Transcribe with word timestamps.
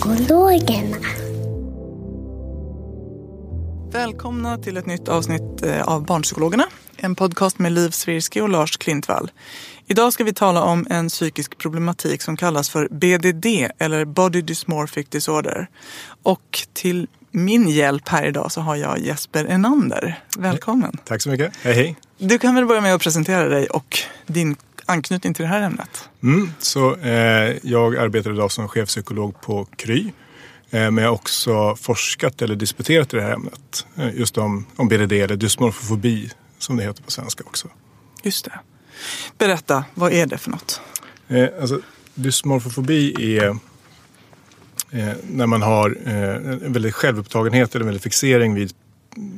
Barnpsykologerna. 0.00 0.96
Välkomna 3.92 4.58
till 4.58 4.76
ett 4.76 4.86
nytt 4.86 5.08
avsnitt 5.08 5.62
eh, 5.62 5.82
av 5.82 6.06
Barnpsykologerna. 6.06 6.64
En 6.96 7.14
podcast 7.14 7.58
med 7.58 7.72
Liv 7.72 7.90
Svirsky 7.90 8.40
och 8.40 8.48
Lars 8.48 8.76
Klintvall. 8.76 9.30
Idag 9.86 10.12
ska 10.12 10.24
vi 10.24 10.32
tala 10.32 10.62
om 10.62 10.86
en 10.90 11.08
psykisk 11.08 11.58
problematik 11.58 12.22
som 12.22 12.36
kallas 12.36 12.70
för 12.70 12.88
BDD 12.90 13.46
eller 13.78 14.04
Body 14.04 14.42
Dysmorphic 14.42 15.08
Disorder. 15.08 15.68
Och 16.22 16.60
till 16.72 17.06
min 17.30 17.68
hjälp 17.68 18.08
här 18.08 18.26
idag 18.26 18.52
så 18.52 18.60
har 18.60 18.76
jag 18.76 18.98
Jesper 18.98 19.44
Enander. 19.44 20.24
Välkommen. 20.38 20.96
Tack 21.04 21.22
så 21.22 21.28
mycket. 21.28 21.52
Hej 21.62 21.74
hej. 21.74 21.96
Du 22.18 22.38
kan 22.38 22.54
väl 22.54 22.66
börja 22.66 22.80
med 22.80 22.94
att 22.94 23.02
presentera 23.02 23.48
dig 23.48 23.66
och 23.66 23.98
din 24.26 24.56
anknytning 24.90 25.34
till 25.34 25.42
det 25.42 25.48
här 25.48 25.62
ämnet. 25.62 26.08
Mm, 26.22 26.52
så, 26.58 26.96
eh, 26.96 27.56
jag 27.62 27.96
arbetar 27.96 28.32
idag 28.32 28.52
som 28.52 28.68
chefpsykolog 28.68 29.40
på 29.40 29.64
Kry. 29.76 30.12
Eh, 30.70 30.90
men 30.90 30.96
jag 30.96 31.10
har 31.10 31.14
också 31.14 31.76
forskat 31.76 32.42
eller 32.42 32.56
disputerat 32.56 33.14
i 33.14 33.16
det 33.16 33.22
här 33.22 33.32
ämnet. 33.32 33.86
Eh, 33.96 34.14
just 34.14 34.38
om, 34.38 34.66
om 34.76 34.88
BDD 34.88 35.12
eller 35.12 35.36
dysmorfofobi 35.36 36.30
som 36.58 36.76
det 36.76 36.82
heter 36.82 37.02
på 37.02 37.10
svenska 37.10 37.44
också. 37.46 37.68
Just 38.22 38.44
det. 38.44 38.60
Berätta, 39.38 39.84
vad 39.94 40.12
är 40.12 40.26
det 40.26 40.38
för 40.38 40.50
något? 40.50 40.80
Eh, 41.28 41.48
alltså, 41.60 41.80
dysmorfofobi 42.14 43.14
är 43.36 43.48
eh, 44.90 45.12
när 45.30 45.46
man 45.46 45.62
har 45.62 45.98
eh, 46.04 46.34
en 46.34 46.72
väldigt 46.72 46.94
självupptagenhet 46.94 47.74
eller 47.74 47.82
en 47.82 47.86
väldigt 47.86 48.02
fixering 48.02 48.54
vid 48.54 48.72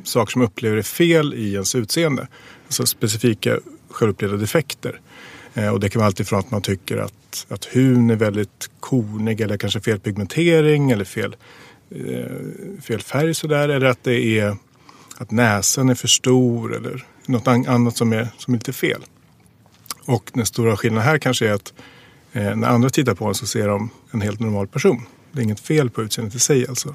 saker 0.04 0.32
som 0.32 0.42
upplever 0.42 0.76
är 0.76 0.82
fel 0.82 1.34
i 1.34 1.52
ens 1.52 1.74
utseende. 1.74 2.28
Alltså 2.66 2.86
specifika 2.86 3.58
självupplevda 3.90 4.36
defekter. 4.36 5.00
Eh, 5.54 5.68
och 5.68 5.80
det 5.80 5.88
kan 5.88 6.00
vara 6.00 6.06
alltifrån 6.06 6.38
att 6.38 6.50
man 6.50 6.62
tycker 6.62 6.96
att, 6.96 7.46
att 7.48 7.64
huden 7.64 8.10
är 8.10 8.16
väldigt 8.16 8.70
kornig 8.80 9.40
eller 9.40 9.56
kanske 9.56 9.80
fel 9.80 10.00
pigmentering 10.00 10.90
eller 10.90 11.04
fel, 11.04 11.36
eh, 11.90 12.80
fel 12.82 13.00
färg 13.00 13.34
sådär. 13.34 13.68
Eller 13.68 13.86
att 13.86 14.04
det 14.04 14.38
är 14.38 14.56
att 15.16 15.30
näsan 15.30 15.88
är 15.88 15.94
för 15.94 16.08
stor 16.08 16.76
eller 16.76 17.06
något 17.26 17.48
annat 17.48 17.96
som 17.96 18.12
är, 18.12 18.28
som 18.38 18.54
är 18.54 18.58
lite 18.58 18.72
fel. 18.72 19.02
Och 20.04 20.30
den 20.34 20.46
stora 20.46 20.76
skillnaden 20.76 21.08
här 21.08 21.18
kanske 21.18 21.48
är 21.48 21.52
att 21.52 21.72
eh, 22.32 22.56
när 22.56 22.68
andra 22.68 22.90
tittar 22.90 23.14
på 23.14 23.26
en 23.26 23.34
så 23.34 23.46
ser 23.46 23.68
de 23.68 23.90
en 24.10 24.20
helt 24.20 24.40
normal 24.40 24.66
person. 24.66 25.02
Det 25.32 25.40
är 25.40 25.42
inget 25.42 25.60
fel 25.60 25.90
på 25.90 26.02
utseendet 26.02 26.34
i 26.34 26.38
sig 26.38 26.68
alltså. 26.68 26.94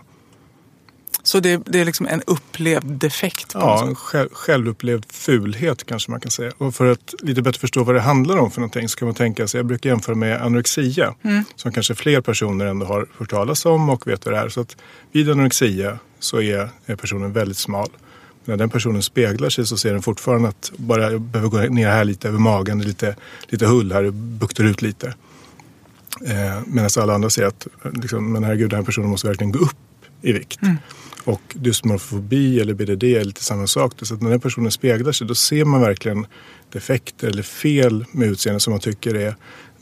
Så 1.28 1.40
det, 1.40 1.62
det 1.66 1.80
är 1.80 1.86
liksom 1.86 2.08
en 2.08 2.22
upplevd 2.28 2.92
defekt? 2.92 3.54
På 3.54 3.60
Ja, 3.60 3.88
en 3.88 3.96
själv, 3.96 4.30
självupplevd 4.32 5.06
fulhet 5.12 5.86
kanske 5.86 6.12
man 6.12 6.20
kan 6.20 6.32
säga. 6.32 6.52
Och 6.58 6.76
för 6.76 6.92
att 6.92 7.14
lite 7.22 7.42
bättre 7.42 7.60
förstå 7.60 7.84
vad 7.84 7.96
det 7.96 8.02
handlar 8.02 8.38
om 8.38 8.52
för 8.52 8.62
någonting 8.62 8.90
så 8.90 8.98
kan 8.98 9.08
man 9.08 9.16
tänka 9.16 9.48
sig, 9.48 9.60
jag 9.60 9.66
brukar 9.66 9.90
jämföra 9.90 10.16
med 10.16 10.42
anorexia. 10.42 11.14
Som 11.56 11.72
kanske 11.72 11.96
fler 11.96 12.22
personer 12.22 12.66
ändå 12.66 12.86
har 12.86 13.08
hört 13.18 13.30
talas 13.30 13.66
om 13.66 13.90
och 13.90 14.08
vet 14.08 14.26
vad 14.26 14.34
det 14.36 14.40
är. 14.40 14.50
Så 14.50 14.62
att 14.62 14.78
vid 15.12 15.30
anorexia 15.30 16.00
så 16.20 16.42
är, 16.42 16.70
är 16.86 16.96
personen 16.96 17.34
väldigt 17.34 17.58
smal. 17.58 17.90
När 18.46 18.58
den 18.58 18.70
personen 18.70 19.04
speglar 19.04 19.50
sig 19.50 19.66
så 19.66 19.78
ser 19.78 19.94
den 19.94 20.02
fortfarande 20.02 20.48
att 20.50 20.72
bara 20.78 21.12
jag 21.12 21.22
behöver 21.22 21.50
gå 21.50 21.58
ner 21.58 21.90
här 21.90 22.04
lite 22.06 22.28
över 22.28 22.40
magen, 22.40 22.82
lite, 22.82 23.16
lite 23.48 23.66
hull 23.66 23.92
här, 23.92 24.10
buktar 24.12 24.64
ut 24.64 24.82
lite. 24.82 25.08
Eh, 26.26 26.62
Medan 26.68 26.90
alla 26.98 27.14
andra 27.14 27.30
ser 27.30 27.46
att 27.46 27.68
liksom, 27.94 28.34
men 28.34 28.44
herregud, 28.44 28.70
den 28.70 28.80
här 28.80 28.86
personen 28.86 29.10
måste 29.10 29.28
verkligen 29.28 29.52
gå 29.52 29.60
upp 29.60 29.78
i 30.22 30.32
vikt. 30.32 30.60
Och 31.24 31.42
dysmorfobi 31.54 32.60
eller 32.60 32.74
BDD 32.74 33.04
är 33.04 33.24
lite 33.24 33.44
samma 33.44 33.68
sak. 33.68 33.94
Så 34.02 34.14
att 34.14 34.22
när 34.22 34.30
den 34.30 34.40
personen 34.40 34.72
speglar 34.72 35.12
sig 35.12 35.28
då 35.28 35.36
ser 35.36 35.66
man 35.66 35.82
verkligen 35.82 36.26
defekter 36.70 37.28
eller 37.28 37.44
fel 37.44 38.06
med 38.12 38.28
utseendet 38.28 38.62
som 38.62 38.72
man 38.72 38.80
tycker 38.80 39.16
är 39.16 39.36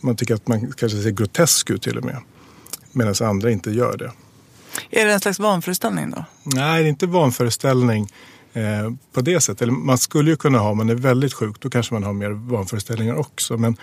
man 0.05 0.15
tycker 0.15 0.35
att 0.35 0.47
man 0.47 0.71
kanske 0.71 1.01
ser 1.01 1.11
grotesk 1.11 1.69
ut 1.69 1.81
till 1.81 1.97
och 1.97 2.05
med. 2.05 2.17
Medan 2.91 3.15
andra 3.21 3.51
inte 3.51 3.71
gör 3.71 3.97
det. 3.97 4.11
Är 4.89 5.05
det 5.05 5.13
en 5.13 5.19
slags 5.19 5.39
vanföreställning 5.39 6.09
då? 6.09 6.25
Nej, 6.43 6.81
det 6.81 6.87
är 6.87 6.89
inte 6.89 7.07
vanföreställning 7.07 8.07
eh, 8.53 8.91
på 9.13 9.21
det 9.21 9.41
sättet. 9.41 9.61
Eller 9.61 9.73
man 9.73 9.97
skulle 9.97 10.29
ju 10.29 10.37
kunna 10.37 10.59
ha, 10.59 10.69
om 10.69 10.77
man 10.77 10.89
är 10.89 10.95
väldigt 10.95 11.33
sjuk, 11.33 11.55
då 11.59 11.69
kanske 11.69 11.93
man 11.93 12.03
har 12.03 12.13
mer 12.13 12.29
vanföreställningar 12.29 13.15
också. 13.15 13.57
Men, 13.57 13.77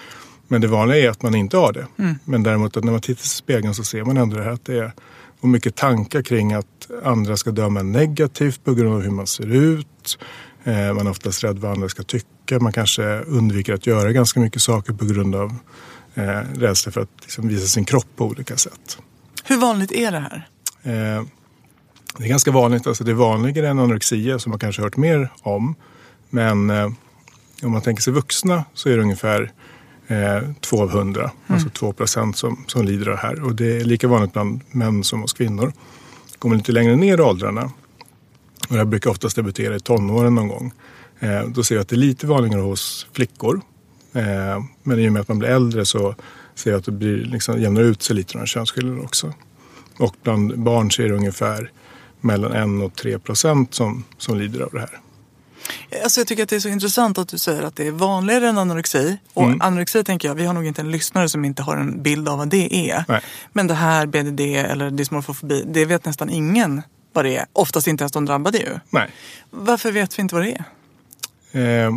men 0.48 0.60
det 0.60 0.66
vanliga 0.66 0.98
är 0.98 1.10
att 1.10 1.22
man 1.22 1.34
inte 1.34 1.56
har 1.56 1.72
det. 1.72 1.86
Men 2.24 2.42
däremot 2.42 2.76
att 2.76 2.84
när 2.84 2.92
man 2.92 3.00
tittar 3.00 3.24
i 3.24 3.28
spegeln 3.28 3.74
så 3.74 3.84
ser 3.84 4.04
man 4.04 4.16
ändå 4.16 4.36
det 4.36 4.44
här 4.44 4.50
att 4.50 4.64
det 4.64 4.78
är 4.78 4.92
och 5.42 5.48
mycket 5.48 5.76
tankar 5.76 6.22
kring 6.22 6.52
att 6.52 6.90
andra 7.04 7.36
ska 7.36 7.50
döma 7.50 7.82
negativt 7.82 8.64
på 8.64 8.74
grund 8.74 8.94
av 8.94 9.02
hur 9.02 9.10
man 9.10 9.26
ser 9.26 9.46
ut. 9.46 10.18
Eh, 10.64 10.92
man 10.94 11.06
är 11.06 11.10
oftast 11.10 11.44
rädd 11.44 11.58
vad 11.58 11.70
andra 11.70 11.88
ska 11.88 12.02
tycka. 12.02 12.60
Man 12.60 12.72
kanske 12.72 13.20
undviker 13.20 13.74
att 13.74 13.86
göra 13.86 14.12
ganska 14.12 14.40
mycket 14.40 14.62
saker 14.62 14.92
på 14.92 15.04
grund 15.04 15.34
av 15.34 15.56
eh, 16.14 16.40
rädsla 16.54 16.92
för 16.92 17.00
att 17.00 17.08
liksom, 17.22 17.48
visa 17.48 17.66
sin 17.66 17.84
kropp 17.84 18.06
på 18.16 18.24
olika 18.24 18.56
sätt. 18.56 18.98
Hur 19.44 19.56
vanligt 19.56 19.92
är 19.92 20.12
det 20.12 20.18
här? 20.18 20.48
Eh, 20.82 21.24
det 22.18 22.24
är 22.24 22.28
ganska 22.28 22.50
vanligt, 22.50 22.86
alltså 22.86 23.04
det 23.04 23.10
är 23.10 23.14
vanligare 23.14 23.68
än 23.68 23.78
anorexia 23.78 24.38
som 24.38 24.50
man 24.50 24.58
kanske 24.58 24.82
hört 24.82 24.96
mer 24.96 25.32
om. 25.42 25.74
Men 26.30 26.70
om 27.62 27.72
man 27.72 27.82
tänker 27.82 28.02
sig 28.02 28.12
vuxna 28.12 28.64
så 28.74 28.88
är 28.88 28.96
det 28.96 29.02
ungefär 29.02 29.52
två 30.60 30.82
av 30.82 30.90
hundra, 30.90 31.30
alltså 31.46 31.68
två 31.68 31.92
procent 31.92 32.36
som, 32.36 32.64
som 32.66 32.84
lider 32.84 33.06
av 33.06 33.12
det 33.12 33.22
här. 33.22 33.44
Och 33.44 33.54
det 33.54 33.80
är 33.80 33.84
lika 33.84 34.08
vanligt 34.08 34.32
bland 34.32 34.60
män 34.70 35.04
som 35.04 35.20
hos 35.20 35.32
kvinnor. 35.32 35.72
Går 36.38 36.48
man 36.48 36.58
lite 36.58 36.72
längre 36.72 36.96
ner 36.96 37.18
i 37.18 37.20
åldrarna, 37.20 37.70
och 38.68 38.74
det 38.74 38.76
här 38.76 38.84
brukar 38.84 39.10
oftast 39.10 39.36
debutera 39.36 39.76
i 39.76 39.80
tonåren 39.80 40.34
någon 40.34 40.48
gång, 40.48 40.72
eh, 41.20 41.42
då 41.48 41.64
ser 41.64 41.74
jag 41.74 41.82
att 41.82 41.88
det 41.88 41.94
är 41.94 41.98
lite 41.98 42.26
vanligare 42.26 42.62
hos 42.62 43.06
flickor. 43.12 43.60
Eh, 44.12 44.64
men 44.82 44.98
i 44.98 45.08
och 45.08 45.12
med 45.12 45.22
att 45.22 45.28
man 45.28 45.38
blir 45.38 45.48
äldre 45.48 45.86
så 45.86 46.14
ser 46.54 46.70
jag 46.70 46.78
att 46.78 46.84
det 46.84 46.92
blir, 46.92 47.16
liksom, 47.16 47.60
jämnar 47.60 47.82
ut 47.82 48.02
sig 48.02 48.16
lite 48.16 48.32
de 48.32 48.38
här 48.38 48.46
könsskillnaderna 48.46 49.04
också. 49.04 49.32
Och 49.98 50.14
bland 50.22 50.58
barn 50.58 50.90
så 50.90 51.02
är 51.02 51.08
det 51.08 51.14
ungefär 51.14 51.70
mellan 52.20 52.80
1 52.80 52.84
och 52.84 52.94
3 52.94 53.18
procent 53.18 53.74
som, 53.74 54.04
som 54.18 54.38
lider 54.38 54.60
av 54.60 54.70
det 54.72 54.80
här. 54.80 55.00
Alltså 56.04 56.20
jag 56.20 56.26
tycker 56.28 56.42
att 56.42 56.48
det 56.48 56.56
är 56.56 56.60
så 56.60 56.68
intressant 56.68 57.18
att 57.18 57.28
du 57.28 57.38
säger 57.38 57.62
att 57.62 57.76
det 57.76 57.86
är 57.86 57.90
vanligare 57.90 58.48
än 58.48 58.58
anorexi. 58.58 59.16
Och 59.34 59.44
Mm. 59.44 59.60
anorexi 59.60 60.04
tänker 60.04 60.28
jag, 60.28 60.34
vi 60.34 60.44
har 60.44 60.54
nog 60.54 60.66
inte 60.66 60.80
en 60.80 60.90
lyssnare 60.90 61.28
som 61.28 61.44
inte 61.44 61.62
har 61.62 61.76
en 61.76 62.02
bild 62.02 62.28
av 62.28 62.38
vad 62.38 62.48
det 62.48 62.90
är. 62.90 63.04
Nej. 63.08 63.20
Men 63.52 63.66
det 63.66 63.74
här 63.74 64.06
BDD 64.06 64.40
eller 64.40 64.90
dysmorfofobi, 64.90 65.64
det 65.66 65.84
vet 65.84 66.04
nästan 66.04 66.30
ingen 66.30 66.82
vad 67.12 67.24
det 67.24 67.36
är. 67.36 67.44
Oftast 67.52 67.86
inte 67.86 68.02
ens 68.02 68.12
de 68.12 68.24
drabbade 68.24 68.58
ju. 68.58 68.78
Nej. 68.90 69.10
Varför 69.50 69.92
vet 69.92 70.18
vi 70.18 70.22
inte 70.22 70.34
vad 70.34 70.44
det 70.44 70.50
är? 70.52 70.64
Eh, 71.86 71.92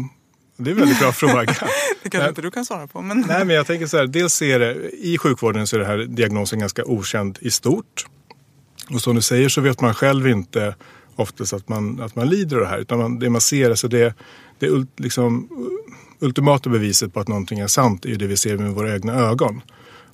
det 0.58 0.70
är 0.70 0.74
en 0.74 0.80
väldigt 0.80 1.00
bra 1.00 1.12
fråga. 1.14 1.54
Det 2.04 2.10
kanske 2.10 2.30
inte 2.30 2.42
du 2.42 2.52
kan 2.52 2.66
svara 2.66 2.88
på. 2.88 3.02
Men... 3.02 3.26
Nej, 3.28 3.46
men 3.46 3.56
jag 3.56 3.68
tänker 3.68 3.88
så 3.88 3.98
här. 3.98 4.08
Dels 4.08 4.42
är 4.42 4.60
det, 4.60 4.90
i 4.92 5.18
sjukvården 5.18 5.68
så 5.68 5.76
är 5.76 5.80
det 5.80 5.86
här 5.86 5.98
diagnosen 5.98 6.60
ganska 6.60 6.86
okänd 6.86 7.38
i 7.42 7.52
stort. 7.52 8.06
Och 8.90 9.02
som 9.02 9.16
du 9.16 9.22
säger 9.22 9.50
så 9.50 9.62
vet 9.62 9.82
man 9.82 9.94
själv 9.94 10.28
inte 10.28 10.76
oftast 11.16 11.54
att 11.54 11.70
man, 11.70 12.02
att 12.02 12.16
man 12.16 12.30
lider 12.30 12.58
av 12.58 12.62
det 12.62 12.70
här. 12.70 12.78
Utan 12.78 13.00
man, 13.00 13.20
det 13.20 13.30
man 13.30 13.42
ser, 13.42 13.70
alltså 13.70 13.88
det, 13.88 14.16
det 14.60 14.68
ult, 14.68 15.00
liksom, 15.00 15.50
ultimata 16.20 16.70
beviset 16.70 17.14
på 17.14 17.20
att 17.20 17.28
någonting 17.28 17.60
är 17.60 17.68
sant 17.68 18.06
är 18.06 18.10
ju 18.10 18.16
det 18.16 18.28
vi 18.28 18.38
ser 18.38 18.58
med 18.58 18.72
våra 18.72 18.94
egna 18.94 19.14
ögon. 19.14 19.62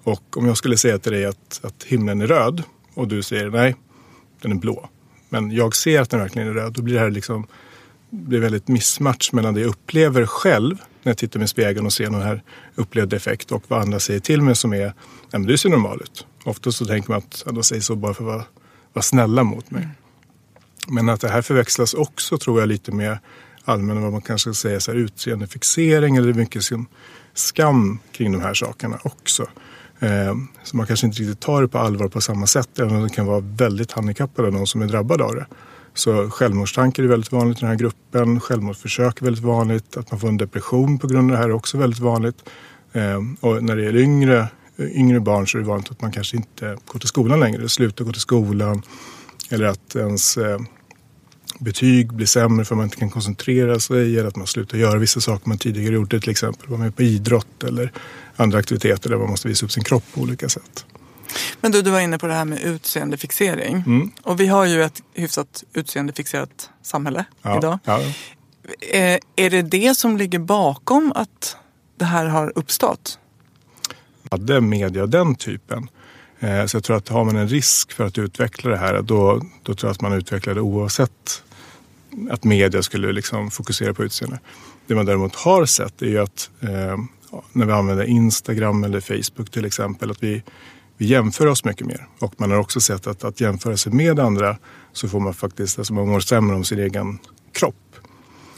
Och 0.03 0.37
om 0.37 0.45
jag 0.45 0.57
skulle 0.57 0.77
säga 0.77 0.99
till 0.99 1.11
dig 1.11 1.25
att, 1.25 1.59
att 1.63 1.83
himlen 1.83 2.21
är 2.21 2.27
röd 2.27 2.63
och 2.93 3.07
du 3.07 3.23
säger 3.23 3.49
nej, 3.49 3.75
den 4.41 4.51
är 4.51 4.55
blå. 4.55 4.89
Men 5.29 5.51
jag 5.51 5.75
ser 5.75 6.01
att 6.01 6.09
den 6.09 6.19
verkligen 6.19 6.47
är 6.47 6.53
röd. 6.53 6.73
Då 6.73 6.81
blir 6.81 6.93
det 6.93 6.99
här 6.99 7.11
liksom 7.11 7.47
blir 8.11 8.39
väldigt 8.39 8.67
missmatch 8.67 9.31
mellan 9.31 9.53
det 9.53 9.61
jag 9.61 9.69
upplever 9.69 10.25
själv 10.25 10.77
när 11.03 11.09
jag 11.09 11.17
tittar 11.17 11.39
mig 11.39 11.45
i 11.45 11.47
spegeln 11.47 11.85
och 11.85 11.93
ser 11.93 12.09
någon 12.09 12.21
här 12.21 12.43
upplevd 12.75 13.13
effekt 13.13 13.51
och 13.51 13.63
vad 13.67 13.81
andra 13.81 13.99
säger 13.99 14.19
till 14.19 14.41
mig 14.41 14.55
som 14.55 14.73
är, 14.73 14.77
nej 14.77 14.93
men 15.31 15.43
du 15.43 15.57
ser 15.57 15.69
normal 15.69 16.01
ut. 16.01 16.25
Ofta 16.43 16.71
så 16.71 16.85
tänker 16.85 17.09
man 17.09 17.17
att 17.17 17.43
andra 17.45 17.61
de 17.61 17.63
säger 17.63 17.81
så 17.81 17.95
bara 17.95 18.13
för 18.13 18.23
att 18.23 18.27
vara, 18.27 18.45
vara 18.93 19.03
snälla 19.03 19.43
mot 19.43 19.71
mig. 19.71 19.83
Mm. 19.83 19.95
Men 20.87 21.09
att 21.09 21.21
det 21.21 21.29
här 21.29 21.41
förväxlas 21.41 21.93
också 21.93 22.37
tror 22.37 22.59
jag 22.59 22.69
lite 22.69 22.91
med 22.91 23.17
allmän, 23.65 24.01
vad 24.01 24.11
man 24.11 24.21
kanske 24.21 24.53
säger 24.53 24.79
så 24.79 24.91
här, 24.91 24.99
utseendefixering 24.99 26.15
eller 26.15 26.33
mycket 26.33 26.63
sin 26.63 26.85
skam 27.33 27.99
kring 28.11 28.31
de 28.31 28.41
här 28.41 28.53
sakerna 28.53 28.99
också. 29.03 29.47
Eh, 29.99 30.35
så 30.63 30.77
man 30.77 30.87
kanske 30.87 31.07
inte 31.07 31.19
riktigt 31.19 31.39
tar 31.39 31.61
det 31.61 31.67
på 31.67 31.77
allvar 31.77 32.07
på 32.07 32.21
samma 32.21 32.47
sätt 32.47 32.79
även 32.79 32.95
om 32.95 33.03
det 33.03 33.09
kan 33.09 33.25
vara 33.25 33.39
väldigt 33.39 33.91
handikappade 33.91 34.51
någon 34.51 34.67
som 34.67 34.81
är 34.81 34.87
drabbad 34.87 35.21
av 35.21 35.35
det. 35.35 35.45
Så 35.93 36.29
självmordstankar 36.29 37.03
är 37.03 37.07
väldigt 37.07 37.31
vanligt 37.31 37.57
i 37.57 37.61
den 37.61 37.69
här 37.69 37.77
gruppen. 37.77 38.39
Självmordsförsök 38.39 39.21
är 39.21 39.25
väldigt 39.25 39.43
vanligt. 39.43 39.97
Att 39.97 40.11
man 40.11 40.19
får 40.19 40.27
en 40.27 40.37
depression 40.37 40.99
på 40.99 41.07
grund 41.07 41.31
av 41.31 41.37
det 41.37 41.43
här 41.43 41.49
är 41.49 41.53
också 41.53 41.77
väldigt 41.77 41.99
vanligt. 41.99 42.37
Eh, 42.93 43.19
och 43.39 43.63
när 43.63 43.75
det 43.75 43.83
gäller 43.83 43.99
yngre, 43.99 44.47
yngre 44.79 45.19
barn 45.19 45.47
så 45.47 45.57
är 45.57 45.61
det 45.61 45.67
vanligt 45.67 45.91
att 45.91 46.01
man 46.01 46.11
kanske 46.11 46.37
inte 46.37 46.77
går 46.85 46.99
till 46.99 47.07
skolan 47.07 47.39
längre. 47.39 47.69
Slutar 47.69 48.05
gå 48.05 48.11
till 48.11 48.21
skolan. 48.21 48.81
Eller 49.51 49.65
att 49.65 49.95
ens 49.95 50.37
eh, 50.37 50.59
betyg 51.59 52.13
blir 52.13 52.25
sämre 52.27 52.65
för 52.65 52.75
att 52.75 52.77
man 52.77 52.85
inte 52.85 52.97
kan 52.97 53.09
koncentrera 53.09 53.79
sig. 53.79 54.19
Eller 54.19 54.27
att 54.27 54.35
man 54.35 54.47
slutar 54.47 54.77
göra 54.77 54.99
vissa 54.99 55.21
saker 55.21 55.49
man 55.49 55.57
tidigare 55.57 55.95
gjort. 55.95 56.09
Till 56.09 56.29
exempel 56.29 56.69
vara 56.69 56.79
med 56.79 56.95
på 56.95 57.03
idrott 57.03 57.63
eller 57.63 57.91
andra 58.35 58.57
aktiviteter 58.59 59.09
där 59.09 59.17
man 59.17 59.29
måste 59.29 59.47
visa 59.47 59.65
upp 59.65 59.71
sin 59.71 59.83
kropp 59.83 60.03
på 60.13 60.21
olika 60.21 60.49
sätt. 60.49 60.85
Men 61.61 61.71
du, 61.71 61.81
du 61.81 61.89
var 61.91 61.99
inne 61.99 62.17
på 62.17 62.27
det 62.27 62.33
här 62.33 62.45
med 62.45 62.61
utseendefixering. 62.61 63.83
Mm. 63.87 64.11
Och 64.23 64.39
vi 64.39 64.47
har 64.47 64.65
ju 64.65 64.83
ett 64.83 65.01
hyfsat 65.13 65.63
utseendefixerat 65.73 66.69
samhälle 66.83 67.25
Ja, 67.41 67.57
idag. 67.57 67.79
ja. 67.83 68.01
Eh, 68.91 69.19
är 69.35 69.49
det 69.49 69.61
det 69.61 69.97
som 69.97 70.17
ligger 70.17 70.39
bakom 70.39 71.11
att 71.15 71.57
det 71.97 72.05
här 72.05 72.25
har 72.25 72.53
uppstått? 72.55 73.17
hade 74.31 74.61
media 74.61 75.05
den 75.05 75.35
typen. 75.35 75.87
Eh, 76.41 76.65
så 76.65 76.77
jag 76.77 76.83
tror 76.83 76.97
att 76.97 77.09
har 77.09 77.25
man 77.25 77.35
en 77.35 77.47
risk 77.47 77.91
för 77.91 78.03
att 78.03 78.17
utveckla 78.17 78.71
det 78.71 78.77
här 78.77 79.01
då, 79.01 79.41
då 79.63 79.73
tror 79.73 79.89
jag 79.89 79.91
att 79.91 80.01
man 80.01 80.13
utvecklar 80.13 80.53
det 80.53 80.61
oavsett 80.61 81.43
att 82.29 82.43
media 82.43 82.83
skulle 82.83 83.11
liksom 83.11 83.51
fokusera 83.51 83.93
på 83.93 84.03
utseende. 84.03 84.39
Det 84.87 84.95
man 84.95 85.05
däremot 85.05 85.35
har 85.35 85.65
sett 85.65 86.01
är 86.01 86.05
ju 86.05 86.17
att 86.17 86.49
eh, 86.59 86.97
när 87.51 87.65
vi 87.65 87.71
använder 87.71 88.05
Instagram 88.05 88.83
eller 88.83 89.01
Facebook 89.01 89.51
till 89.51 89.65
exempel 89.65 90.11
att 90.11 90.23
vi, 90.23 90.43
vi 90.97 91.05
jämför 91.05 91.47
oss 91.47 91.65
mycket 91.65 91.87
mer. 91.87 92.07
Och 92.19 92.33
man 92.37 92.51
har 92.51 92.57
också 92.57 92.79
sett 92.79 93.07
att 93.07 93.23
att 93.23 93.41
jämföra 93.41 93.77
sig 93.77 93.93
med 93.93 94.19
andra 94.19 94.57
så 94.93 95.09
får 95.09 95.19
man 95.19 95.33
faktiskt, 95.33 95.79
alltså 95.79 95.93
man 95.93 96.07
mår 96.07 96.19
sämre 96.19 96.55
om 96.55 96.63
sin 96.63 96.79
egen 96.79 97.19
kropp. 97.53 97.75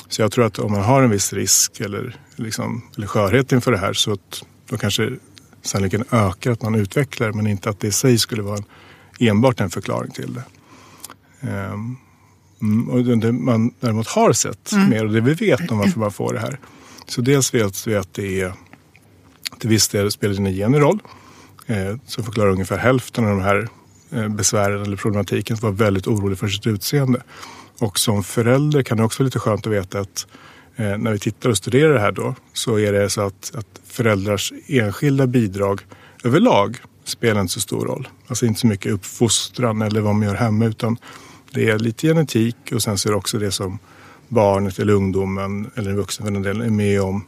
Så 0.09 0.21
jag 0.21 0.31
tror 0.31 0.45
att 0.45 0.59
om 0.59 0.71
man 0.71 0.81
har 0.81 1.01
en 1.01 1.09
viss 1.09 1.33
risk 1.33 1.79
eller, 1.79 2.15
liksom, 2.35 2.81
eller 2.97 3.07
skörhet 3.07 3.51
inför 3.51 3.71
det 3.71 3.77
här 3.77 3.93
så 3.93 4.13
att 4.13 4.43
då 4.69 4.77
kanske 4.77 5.17
sannolikheten 5.63 6.19
ökar 6.19 6.51
att 6.51 6.61
man 6.61 6.75
utvecklar 6.75 7.31
men 7.31 7.47
inte 7.47 7.69
att 7.69 7.79
det 7.79 7.87
i 7.87 7.91
sig 7.91 8.17
skulle 8.17 8.41
vara 8.41 8.57
en, 8.57 8.65
enbart 9.27 9.59
en 9.59 9.69
förklaring 9.69 10.11
till 10.11 10.33
det. 10.33 10.43
Ehm, 11.49 11.97
mm, 12.61 12.89
och 12.89 13.17
det 13.17 13.31
man 13.31 13.73
däremot 13.79 14.07
har 14.07 14.33
sett 14.33 14.71
mer 14.89 15.05
och 15.05 15.11
det 15.11 15.21
vi 15.21 15.33
vet 15.33 15.71
om 15.71 15.77
varför 15.77 15.99
man 15.99 16.11
får 16.11 16.33
det 16.33 16.39
här. 16.39 16.59
Så 17.07 17.21
dels 17.21 17.53
vet 17.53 17.87
vi 17.87 17.95
att 17.95 18.13
det 18.13 18.41
är 18.41 18.53
till 19.59 19.69
viss 19.69 19.87
del 19.87 20.11
spelar 20.11 20.33
dina 20.33 20.49
gener 20.49 20.79
roll. 20.79 20.99
Eh, 21.67 21.95
som 22.05 22.23
förklarar 22.23 22.49
ungefär 22.49 22.77
hälften 22.77 23.25
av 23.25 23.29
de 23.29 23.41
här 23.41 23.67
eh, 24.11 24.27
besvären 24.27 24.81
eller 24.81 24.97
problematiken. 24.97 25.53
Att 25.53 25.61
vara 25.61 25.73
väldigt 25.73 26.07
orolig 26.07 26.37
för 26.37 26.47
sitt 26.47 26.67
utseende. 26.67 27.23
Och 27.79 27.99
som 27.99 28.23
förälder 28.23 28.83
kan 28.83 28.97
det 28.97 29.03
också 29.03 29.23
vara 29.23 29.25
lite 29.25 29.39
skönt 29.39 29.67
att 29.67 29.73
veta 29.73 29.99
att 29.99 30.27
Eh, 30.75 30.97
när 30.97 31.11
vi 31.11 31.19
tittar 31.19 31.49
och 31.49 31.57
studerar 31.57 31.93
det 31.93 31.99
här 31.99 32.11
då 32.11 32.35
så 32.53 32.79
är 32.79 32.93
det 32.93 33.09
så 33.09 33.21
att, 33.21 33.51
att 33.55 33.81
föräldrars 33.85 34.53
enskilda 34.67 35.27
bidrag 35.27 35.81
överlag 36.23 36.77
spelar 37.03 37.41
inte 37.41 37.53
så 37.53 37.59
stor 37.59 37.85
roll. 37.85 38.07
Alltså 38.27 38.45
inte 38.45 38.59
så 38.59 38.67
mycket 38.67 38.91
uppfostran 38.91 39.81
eller 39.81 40.01
vad 40.01 40.15
man 40.15 40.27
gör 40.27 40.35
hemma 40.35 40.65
utan 40.65 40.97
det 41.53 41.69
är 41.69 41.79
lite 41.79 42.07
genetik 42.07 42.55
och 42.73 42.81
sen 42.81 42.97
så 42.97 43.09
är 43.09 43.11
det 43.11 43.17
också 43.17 43.37
det 43.37 43.51
som 43.51 43.79
barnet 44.27 44.79
eller 44.79 44.93
ungdomen 44.93 45.71
eller 45.75 45.89
den 45.89 45.97
vuxna 45.97 46.25
för 46.25 46.31
den 46.31 46.41
delen 46.41 46.61
är 46.61 46.69
med 46.69 47.01
om 47.01 47.25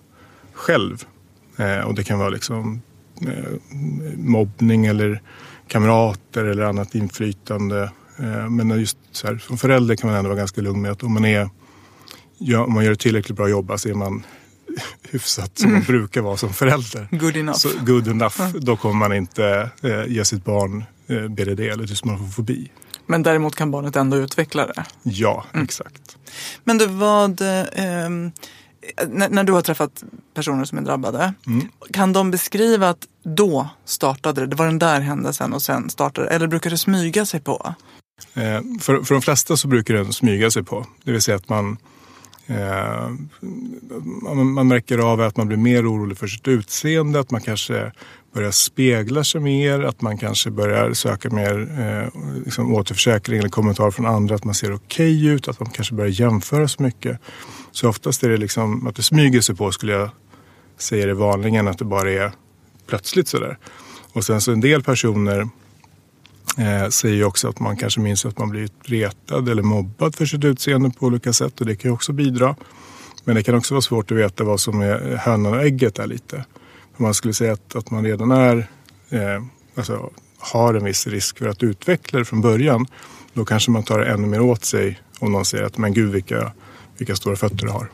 själv. 0.53 1.05
Eh, 1.57 1.79
och 1.79 1.95
det 1.95 2.03
kan 2.03 2.19
vara 2.19 2.29
liksom 2.29 2.81
eh, 3.21 3.79
mobbning 4.17 4.85
eller 4.85 5.21
kamrater 5.67 6.45
eller 6.45 6.63
annat 6.63 6.95
inflytande. 6.95 7.91
Eh, 8.19 8.49
men 8.49 8.79
just 8.79 8.97
så 9.11 9.27
här, 9.27 9.37
som 9.37 9.57
förälder 9.57 9.95
kan 9.95 10.09
man 10.09 10.17
ändå 10.19 10.29
vara 10.29 10.39
ganska 10.39 10.61
lugn 10.61 10.81
med 10.81 10.91
att 10.91 11.03
om 11.03 11.13
man, 11.13 11.25
är, 11.25 11.49
ja, 12.37 12.63
om 12.65 12.73
man 12.73 12.85
gör 12.85 12.91
ett 12.91 12.99
tillräckligt 12.99 13.37
bra 13.37 13.49
jobb 13.49 13.71
så 13.77 13.89
är 13.89 13.93
man 13.93 14.23
hyfsat 15.11 15.57
som 15.57 15.71
man 15.71 15.81
brukar 15.83 16.21
vara 16.21 16.37
som 16.37 16.53
förälder. 16.53 17.07
Good 17.11 17.37
enough. 17.37 17.57
Så 17.57 17.69
good 17.85 18.07
enough. 18.07 18.41
Då 18.59 18.77
kommer 18.77 18.95
man 18.95 19.13
inte 19.13 19.69
eh, 19.83 20.05
ge 20.07 20.25
sitt 20.25 20.45
barn 20.45 20.83
eh, 21.07 21.27
BDD 21.27 21.59
eller 21.59 21.83
dysmorfofobi. 21.87 22.71
Men 23.07 23.23
däremot 23.23 23.55
kan 23.55 23.71
barnet 23.71 23.95
ändå 23.95 24.17
utveckla 24.17 24.67
det. 24.67 24.85
Ja, 25.03 25.45
exakt. 25.53 26.17
Men 26.63 26.77
du, 26.77 26.85
vad... 26.87 27.41
ehm, 27.41 28.31
när, 29.07 29.29
när 29.29 29.43
du 29.43 29.53
har 29.53 29.61
träffat 29.61 30.03
personer 30.33 30.65
som 30.65 30.77
är 30.77 30.81
drabbade, 30.81 31.33
Mm. 31.47 31.67
kan 31.93 32.13
de 32.13 32.31
beskriva 32.31 32.89
att 32.89 33.07
då 33.23 33.69
startade 33.85 34.41
det? 34.41 34.47
Det 34.47 34.55
var 34.55 34.65
den 34.65 34.79
där 34.79 35.01
händelsen 35.01 35.53
och 35.53 35.61
sen 35.61 35.89
startade 35.89 36.27
det. 36.27 36.33
Eller 36.35 36.47
brukar 36.47 36.69
det 36.69 36.77
smyga 36.77 37.25
sig 37.25 37.39
på? 37.39 37.75
Eh, 38.33 38.61
för, 38.81 39.03
för 39.03 39.15
de 39.15 39.21
flesta 39.21 39.57
så 39.57 39.67
brukar 39.67 39.93
den 39.93 40.13
smyga 40.13 40.51
sig 40.51 40.63
på. 40.63 40.85
Det 41.03 41.11
vill 41.11 41.21
säga 41.21 41.37
att 41.37 41.49
man, 41.49 41.77
eh, 42.47 43.09
man, 44.21 44.51
man 44.51 44.67
märker 44.67 44.97
av 44.97 45.21
att 45.21 45.37
man 45.37 45.47
blir 45.47 45.57
mer 45.57 45.91
orolig 45.91 46.17
för 46.17 46.27
sitt 46.27 46.47
utseende. 46.47 47.19
Att 47.19 47.31
man 47.31 47.41
kanske 47.41 47.91
börjar 48.33 48.51
spegla 48.51 49.23
sig 49.23 49.41
mer. 49.41 49.83
Att 49.83 50.01
man 50.01 50.17
kanske 50.17 50.51
börjar 50.51 50.93
söka 50.93 51.29
mer 51.29 51.79
eh, 51.79 52.21
liksom 52.45 52.73
återförsäkring 52.73 53.39
eller 53.39 53.49
kommentar 53.49 53.91
från 53.91 54.05
andra. 54.05 54.35
Att 54.35 54.43
man 54.43 54.55
ser 54.55 54.73
okej 54.73 55.25
ut. 55.25 55.47
Att 55.47 55.59
man 55.59 55.69
kanske 55.69 55.95
börjar 55.95 56.11
jämföra 56.11 56.67
så 56.67 56.83
mycket. 56.83 57.19
Så 57.71 57.89
oftast 57.89 58.23
är 58.23 58.29
det 58.29 58.37
liksom 58.37 58.87
att 58.87 58.95
det 58.95 59.03
smyger 59.03 59.41
sig 59.41 59.55
på 59.55 59.71
skulle 59.71 59.93
jag 59.93 60.09
säga 60.77 61.05
det 61.05 61.13
vanligen. 61.13 61.67
Att 61.67 61.77
det 61.77 61.85
bara 61.85 62.11
är 62.11 62.31
plötsligt 62.87 63.27
sådär. 63.27 63.57
Och 64.13 64.23
sen 64.23 64.41
så 64.41 64.51
en 64.51 64.61
del 64.61 64.83
personer 64.83 65.49
eh, 66.57 66.89
säger 66.89 67.15
ju 67.15 67.23
också 67.23 67.49
att 67.49 67.59
man 67.59 67.77
kanske 67.77 67.99
minns 67.99 68.25
att 68.25 68.37
man 68.37 68.49
blivit 68.49 68.73
retad 68.83 69.49
eller 69.49 69.63
mobbad 69.63 70.15
för 70.15 70.25
sitt 70.25 70.43
utseende 70.43 70.89
på 70.89 71.05
olika 71.05 71.33
sätt 71.33 71.61
och 71.61 71.65
det 71.67 71.75
kan 71.75 71.89
ju 71.89 71.93
också 71.93 72.13
bidra. 72.13 72.55
Men 73.23 73.35
det 73.35 73.43
kan 73.43 73.55
också 73.55 73.73
vara 73.73 73.81
svårt 73.81 74.11
att 74.11 74.17
veta 74.17 74.43
vad 74.43 74.59
som 74.59 74.81
är 74.81 75.15
hönan 75.15 75.53
och 75.53 75.61
ägget 75.61 75.95
där 75.95 76.07
lite. 76.07 76.45
För 76.95 77.03
man 77.03 77.13
skulle 77.13 77.33
säga 77.33 77.53
att, 77.53 77.75
att 77.75 77.91
man 77.91 78.03
redan 78.03 78.31
är, 78.31 78.57
eh, 79.09 79.43
alltså, 79.75 80.09
har 80.37 80.73
en 80.73 80.85
viss 80.85 81.07
risk 81.07 81.37
för 81.37 81.47
att 81.47 81.63
utveckla 81.63 82.19
det 82.19 82.25
från 82.25 82.41
början. 82.41 82.85
Då 83.33 83.45
kanske 83.45 83.71
man 83.71 83.83
tar 83.83 83.99
det 83.99 84.05
ännu 84.05 84.27
mer 84.27 84.41
åt 84.41 84.65
sig 84.65 84.99
om 85.19 85.31
någon 85.31 85.45
säger 85.45 85.63
att 85.63 85.77
men 85.77 85.93
gud 85.93 86.11
vilka, 86.11 86.51
vilka 86.97 87.15
stora 87.15 87.35
fötter 87.35 87.65
du 87.65 87.69
har. 87.69 87.89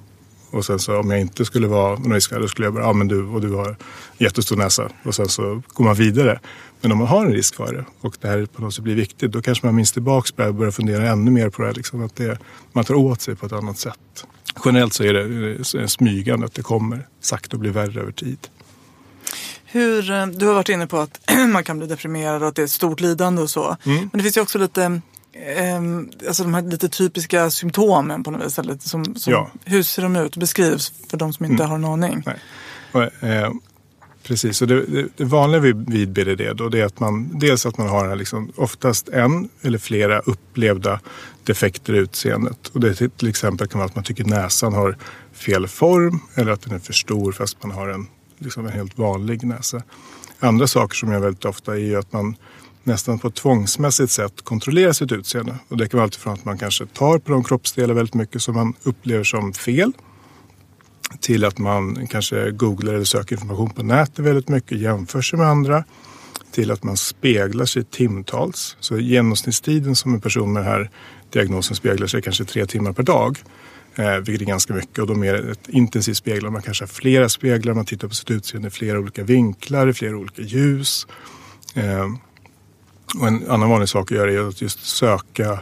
Och 0.52 0.66
sen 0.66 0.80
så 0.80 1.00
om 1.00 1.12
jag 1.12 1.22
inte 1.22 1.46
skulle 1.46 1.68
vara 1.68 2.00
någon 2.00 2.14
risk 2.14 2.32
då 2.32 2.48
skulle 2.48 2.68
jag 2.68 2.74
bara, 2.74 2.84
ja 2.84 2.94
men 2.94 3.08
du 3.08 3.24
och 3.24 3.42
du 3.42 3.54
har 3.54 3.76
jättestor 4.18 4.56
näsa. 4.56 4.90
Och 5.04 5.16
sen 5.16 5.28
så 5.28 5.62
går 5.74 5.86
man 5.86 5.96
vidare. 5.96 6.40
Men 6.82 6.92
om 6.92 6.98
man 6.98 7.08
har 7.08 7.26
en 7.26 7.32
risk 7.34 7.56
för 7.56 7.74
det 7.74 7.86
och 8.02 8.16
det 8.22 8.28
här 8.28 8.46
på 8.46 8.62
något 8.62 8.74
sätt 8.74 8.84
blir 8.84 8.96
viktigt. 8.96 9.32
Då 9.32 9.42
kanske 9.42 9.66
man 9.66 9.76
minns 9.76 9.92
tillbaks 9.92 10.32
och 10.32 10.56
börjar 10.56 10.72
fundera 10.72 11.10
ännu 11.10 11.32
mer 11.32 11.50
på 11.50 11.62
det 11.62 11.68
här. 11.68 11.76
Liksom, 11.76 12.06
att 12.06 12.16
det, 12.16 12.38
man 12.74 12.84
tar 12.84 12.94
åt 12.94 13.22
sig 13.22 13.36
på 13.36 13.46
ett 13.46 13.52
annat 13.52 13.78
sätt. 13.78 14.26
Generellt 14.66 14.94
så 14.94 15.04
är 15.04 15.14
det 15.82 15.88
smygande 15.88 16.46
att 16.46 16.54
det 16.54 16.62
kommer 16.62 17.08
sakta 17.22 17.56
och 17.56 17.60
blir 17.60 17.72
värre 17.72 18.02
över 18.02 18.12
tid. 18.12 18.38
Hur, 19.66 20.12
eh, 20.12 20.26
du 20.28 20.46
har 20.46 20.54
varit 20.54 20.70
inne 20.70 20.88
på 20.88 20.98
att 20.98 21.20
man 21.50 21.64
kan 21.64 21.78
bli 21.78 21.88
deprimerad 21.88 22.42
och 22.42 22.48
att 22.48 22.56
det 22.56 22.62
är 22.62 22.64
ett 22.64 22.72
stort 22.72 23.00
lidande 23.00 23.42
och 23.42 23.50
så. 23.50 23.78
Mm. 23.86 23.98
Men 23.98 24.10
det 24.12 24.24
finns 24.24 24.38
ju 24.38 24.42
också 24.42 24.58
lite, 24.58 25.02
ehm, 25.56 26.10
alltså 26.28 26.44
de 26.44 26.54
här 26.54 26.62
lite 26.62 26.90
typiska 26.90 27.50
symptomen 27.50 28.24
på 28.24 28.32
något 28.32 28.46
vis. 28.46 28.60
Eller 28.60 28.78
Som, 28.78 29.16
som, 29.16 29.34
Ja. 29.34 29.52
Hur 29.66 29.84
ser 29.84 30.02
de 30.02 30.16
ut? 30.16 30.38
Beskrivs 30.38 30.94
för 31.10 31.18
de 31.18 31.34
som 31.34 31.46
inte 31.46 31.64
Mm. 31.64 31.70
har 31.70 31.76
en 31.78 31.86
aning. 31.86 32.24
Nej. 32.26 33.10
Precis, 34.24 34.62
och 34.62 34.68
det, 34.68 34.86
det, 34.86 35.08
det 35.18 35.24
vanliga 35.24 35.62
vid, 35.62 35.90
vid 35.90 36.10
BDD 36.10 36.42
då, 36.56 36.70
det 36.70 36.80
är 36.80 36.86
att 36.86 37.00
man 37.00 37.40
dels 37.40 37.66
att 37.66 37.78
man 37.78 37.88
har 37.88 38.16
liksom, 38.16 38.52
oftast 38.56 39.10
en 39.10 39.50
eller 39.62 39.78
flera 39.78 40.20
upplevda 40.20 41.00
defekter 41.44 41.94
i 41.94 41.98
utseendet. 41.98 42.68
Och 42.68 42.80
det 42.80 42.96
till, 42.96 43.30
exempel 43.30 43.68
kan 43.68 43.80
vara 43.80 43.90
att 43.90 43.96
man 43.96 44.04
tycker 44.04 44.24
näsan 44.24 44.74
har 44.74 44.98
fel 45.34 45.68
form 45.68 46.20
eller 46.36 46.52
att 46.52 46.62
den 46.62 46.76
är 46.76 46.80
för 46.80 46.94
stor 46.94 47.32
fast 47.32 47.64
man 47.64 47.72
har 47.72 47.88
en, 47.88 48.08
liksom 48.38 48.66
en 48.66 48.72
helt 48.72 48.98
vanlig 48.98 49.44
näsa. 49.44 49.84
Andra 50.40 50.68
saker 50.68 50.96
som 50.96 51.12
jag 51.12 51.22
väldigt 51.22 51.46
ofta 51.46 51.74
är 51.74 51.80
ju 51.80 51.96
att 51.96 52.14
man 52.14 52.36
nästan 52.84 53.20
på 53.20 53.28
ett 53.28 53.36
tvångsmässigt 53.36 54.12
sätt 54.12 54.42
kontrollerar 54.44 54.92
sitt 54.92 55.12
utseende. 55.12 55.56
Och 55.68 55.78
det 55.78 55.90
kan 55.90 55.98
vara 55.98 56.04
alltifrån 56.04 56.34
att 56.34 56.46
man 56.46 56.58
kanske 56.58 56.86
tar 56.86 57.18
på 57.18 57.32
de 57.32 57.44
kroppsdelar 57.44 57.94
väldigt 57.94 58.16
mycket 58.16 58.42
som 58.42 58.56
man 58.56 58.74
upplever 58.84 59.24
som 59.24 59.54
fel 59.54 59.94
till 61.20 61.46
att 61.46 61.58
man 61.58 62.08
kanske 62.08 62.52
googlar 62.52 62.94
eller 62.94 63.06
söker 63.06 63.36
information 63.36 63.70
på 63.70 63.84
nätet 63.84 64.20
väldigt 64.20 64.50
mycket, 64.50 64.80
jämför 64.80 65.22
sig 65.22 65.40
med 65.40 65.48
andra. 65.48 65.84
till 66.52 66.72
att 66.72 66.84
man 66.84 66.98
speglar 66.98 67.66
sig 67.66 67.84
timtals. 67.84 68.78
Så 68.80 69.00
genomsnittstiden 69.00 69.96
som 69.96 70.14
en 70.14 70.22
person 70.22 70.54
med 70.54 70.64
den 70.64 70.72
här 70.72 70.90
diagnosen 71.30 71.76
speglar 71.76 72.08
sig 72.08 72.22
kanske 72.22 72.46
tre 72.46 72.66
timmar 72.66 72.94
per 72.94 73.04
dag. 73.04 73.38
Eh, 73.96 74.18
vilket 74.18 74.42
är 74.42 74.46
ganska 74.46 74.74
mycket 74.74 75.00
och 75.00 75.08
då 75.08 75.14
mer 75.14 75.52
ett 75.52 75.70
intensivt 75.70 76.18
speglar. 76.18 76.50
Man 76.50 76.62
kanske 76.62 76.84
har 76.84 76.88
flera 76.88 77.30
speglar, 77.30 77.74
man 77.74 77.86
tittar 77.86 78.08
på 78.08 78.16
sitt 78.16 78.32
utseende 78.32 78.68
i 78.68 78.72
flera 78.72 79.00
olika 79.00 79.24
vinklar, 79.24 79.88
i 79.88 79.94
flera 79.94 80.18
olika 80.18 80.42
ljus. 80.42 81.08
Eh, 81.74 82.08
och 83.20 83.28
en 83.28 83.52
annan 83.52 83.70
vanlig 83.70 83.90
sak 83.90 84.12
att 84.12 84.18
göra 84.18 84.32
är 84.32 84.48
att 84.48 84.62
just 84.62 84.86
söka 84.86 85.52
eh, 85.52 85.60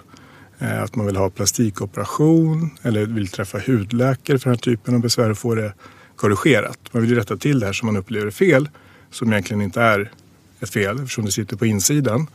att 0.60 0.96
man 0.96 1.06
vill 1.06 1.16
ha 1.16 1.30
plastikoperation 1.30 2.70
eller 2.82 3.06
vill 3.06 3.28
träffa 3.28 3.60
hudläkare 3.68 4.40
för 4.40 4.50
den 4.50 4.58
här 4.58 4.62
typen 4.62 4.96
av 4.96 5.02
besvär 5.02 5.30
och 5.30 5.38
få 5.38 5.56
det 5.56 5.74
korrigerat. 6.16 6.80
Man 6.92 7.02
vill 7.02 7.12
ju 7.12 7.18
rätta 7.18 7.38
till 7.38 7.60
det 7.60 7.66
här 7.66 7.74
som 7.74 7.86
man 7.86 7.98
upplever 7.98 8.28
är 8.28 8.32
fel, 8.32 8.70
som 9.12 9.32
egentligen 9.32 9.62
inte 9.62 9.82
är 9.82 10.12
ett 10.60 10.70
fel 10.70 10.96
eftersom 10.96 11.26
det 11.26 11.32
sitter 11.32 11.56
på 11.56 11.66
insidan. 11.66 12.28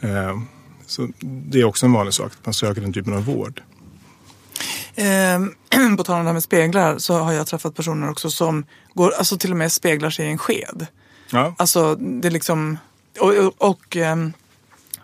Eh, 0.00 0.38
så 0.86 1.08
det 1.20 1.60
är 1.60 1.64
också 1.64 1.86
en 1.86 1.92
vanlig 1.92 2.14
sak, 2.14 2.32
att 2.32 2.46
man 2.46 2.54
söker 2.54 2.80
den 2.80 2.92
typen 2.92 3.14
av 3.14 3.24
vård. 3.24 3.62
Eh, 4.94 5.40
på 5.96 6.04
tal 6.04 6.18
om 6.18 6.24
det 6.24 6.28
här 6.28 6.32
med 6.32 6.42
speglar 6.42 6.98
så 6.98 7.18
har 7.18 7.32
jag 7.32 7.46
träffat 7.46 7.74
personer 7.74 8.10
också 8.10 8.30
som 8.30 8.64
går, 8.94 9.10
alltså 9.10 9.38
till 9.38 9.50
och 9.50 9.56
med 9.56 9.72
speglar 9.72 10.10
sig 10.10 10.26
i 10.26 10.30
en 10.30 10.38
sked. 10.38 10.86
Ja. 11.30 11.54
Alltså 11.58 11.94
det 11.94 12.28
är 12.28 12.32
liksom, 12.32 12.78
och, 13.20 13.34
och, 13.34 13.70
och 13.70 13.96
ehm, 13.96 14.32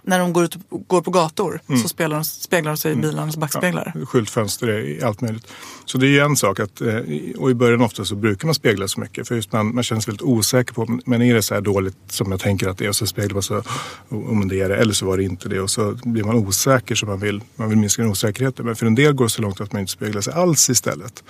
när 0.08 0.18
de 0.18 0.32
går 0.32 0.44
ut 0.44 0.56
går 0.70 1.02
på 1.02 1.10
gator 1.10 1.60
så 1.82 1.88
speglar 1.88 2.16
de, 2.16 2.24
speglar 2.24 2.70
de 2.70 2.76
sig 2.76 2.92
i 2.92 2.96
bilarnas 2.96 3.36
backspeglar. 3.36 3.92
Ja, 3.94 4.06
skyltfönster, 4.06 4.68
är 4.68 5.04
allt 5.04 5.20
möjligt. 5.20 5.46
Så 5.84 5.98
det 5.98 6.06
är 6.06 6.08
ju 6.08 6.18
en 6.18 6.36
sak 6.36 6.60
att, 6.60 6.80
eh, 6.80 6.96
och 7.38 7.50
i 7.50 7.54
början 7.54 7.80
ofta 7.80 8.04
så 8.04 8.14
brukar 8.14 8.46
man 8.46 8.54
spegla 8.54 8.88
så 8.88 9.00
mycket 9.00 9.28
för 9.28 9.34
just 9.34 9.52
man, 9.52 9.74
man 9.74 9.84
känner 9.84 10.00
sig 10.00 10.10
väldigt 10.10 10.26
osäker 10.26 10.74
på, 10.74 10.98
men 11.06 11.22
är 11.22 11.34
det 11.34 11.42
så 11.42 11.54
här 11.54 11.60
dåligt 11.60 11.96
som 12.08 12.30
jag 12.30 12.40
tänker 12.40 12.68
att 12.68 12.78
det 12.78 12.84
är 12.84 12.88
och 12.88 12.96
så 12.96 13.06
speglar 13.06 13.34
man 13.34 13.42
så, 13.42 13.62
om 14.08 14.48
det 14.48 14.60
är 14.60 14.68
det, 14.68 14.76
eller 14.76 14.92
så 14.92 15.06
var 15.06 15.16
det 15.16 15.24
inte 15.24 15.48
det 15.48 15.60
och 15.60 15.70
så 15.70 15.98
blir 16.04 16.24
man 16.24 16.36
osäker 16.36 16.94
så 16.94 17.06
man 17.06 17.20
vill, 17.20 17.40
man 17.56 17.68
vill 17.68 17.78
minska 17.78 18.02
den 18.02 18.10
osäkerheten. 18.10 18.66
Men 18.66 18.76
för 18.76 18.86
en 18.86 18.94
del 18.94 19.12
går 19.12 19.24
det 19.24 19.30
så 19.30 19.42
långt 19.42 19.60
att 19.60 19.72
man 19.72 19.80
inte 19.80 19.92
speglar 19.92 20.20
sig 20.20 20.34
alls 20.34 20.70
istället. 20.70 21.24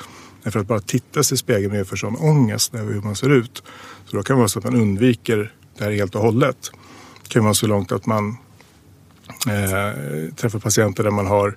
För 0.44 0.60
att 0.60 0.66
bara 0.66 0.80
titta 0.80 1.22
sig 1.22 1.34
i 1.34 1.38
spegeln 1.38 1.72
medför 1.72 1.96
sån 1.96 2.16
ångest 2.16 2.74
över 2.74 2.92
hur 2.92 3.00
man 3.00 3.16
ser 3.16 3.30
ut. 3.30 3.62
Så 4.06 4.16
då 4.16 4.22
kan 4.22 4.36
det 4.36 4.38
vara 4.38 4.48
så 4.48 4.58
att 4.58 4.64
man 4.64 4.76
undviker 4.76 5.52
det 5.78 5.84
här 5.84 5.92
helt 5.92 6.14
och 6.14 6.22
hållet. 6.22 6.70
Det 7.22 7.28
kan 7.28 7.44
vara 7.44 7.54
så 7.54 7.66
långt 7.66 7.92
att 7.92 8.06
man 8.06 8.36
eh, 9.46 10.34
träffar 10.34 10.58
patienter 10.58 11.04
där 11.04 11.10
man 11.10 11.26
har 11.26 11.56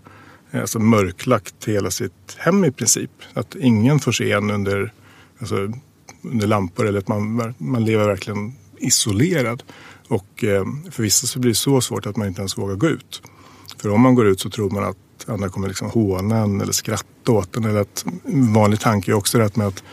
eh, 0.51 0.61
alltså 0.61 0.79
mörklagt 0.79 1.67
hela 1.67 1.91
sitt 1.91 2.37
hem 2.37 2.65
i 2.65 2.71
princip. 2.71 3.11
Att 3.33 3.55
ingen 3.55 3.99
får 3.99 4.11
se 4.11 4.31
en 4.31 4.51
under, 4.51 4.93
alltså, 5.39 5.55
under 6.21 6.47
lampor 6.47 6.87
eller 6.87 6.99
att 6.99 7.07
man, 7.07 7.53
man 7.57 7.85
lever 7.85 8.07
verkligen 8.07 8.53
isolerad. 8.77 9.63
Och 10.07 10.43
eh, 10.43 10.65
för 10.91 11.03
vissa 11.03 11.27
så 11.27 11.39
blir 11.39 11.51
det 11.51 11.55
så 11.55 11.81
svårt 11.81 12.05
att 12.05 12.17
man 12.17 12.27
inte 12.27 12.41
ens 12.41 12.57
vågar 12.57 12.75
gå 12.75 12.87
ut. 12.87 13.21
För 13.77 13.89
om 13.89 14.01
man 14.01 14.15
går 14.15 14.27
ut 14.27 14.39
så 14.39 14.49
tror 14.49 14.69
man 14.69 14.83
att 14.83 15.29
andra 15.29 15.49
kommer 15.49 15.67
liksom 15.67 15.89
håna 15.89 16.37
en 16.37 16.61
eller 16.61 16.73
skratta 16.73 17.31
åt 17.31 17.55
en. 17.55 17.65
Eller 17.65 17.81
att, 17.81 18.05
en 18.25 18.53
vanlig 18.53 18.79
tanke 18.79 19.11
är 19.11 19.15
också 19.15 19.37
det 19.37 19.55
med 19.55 19.67
att, 19.67 19.83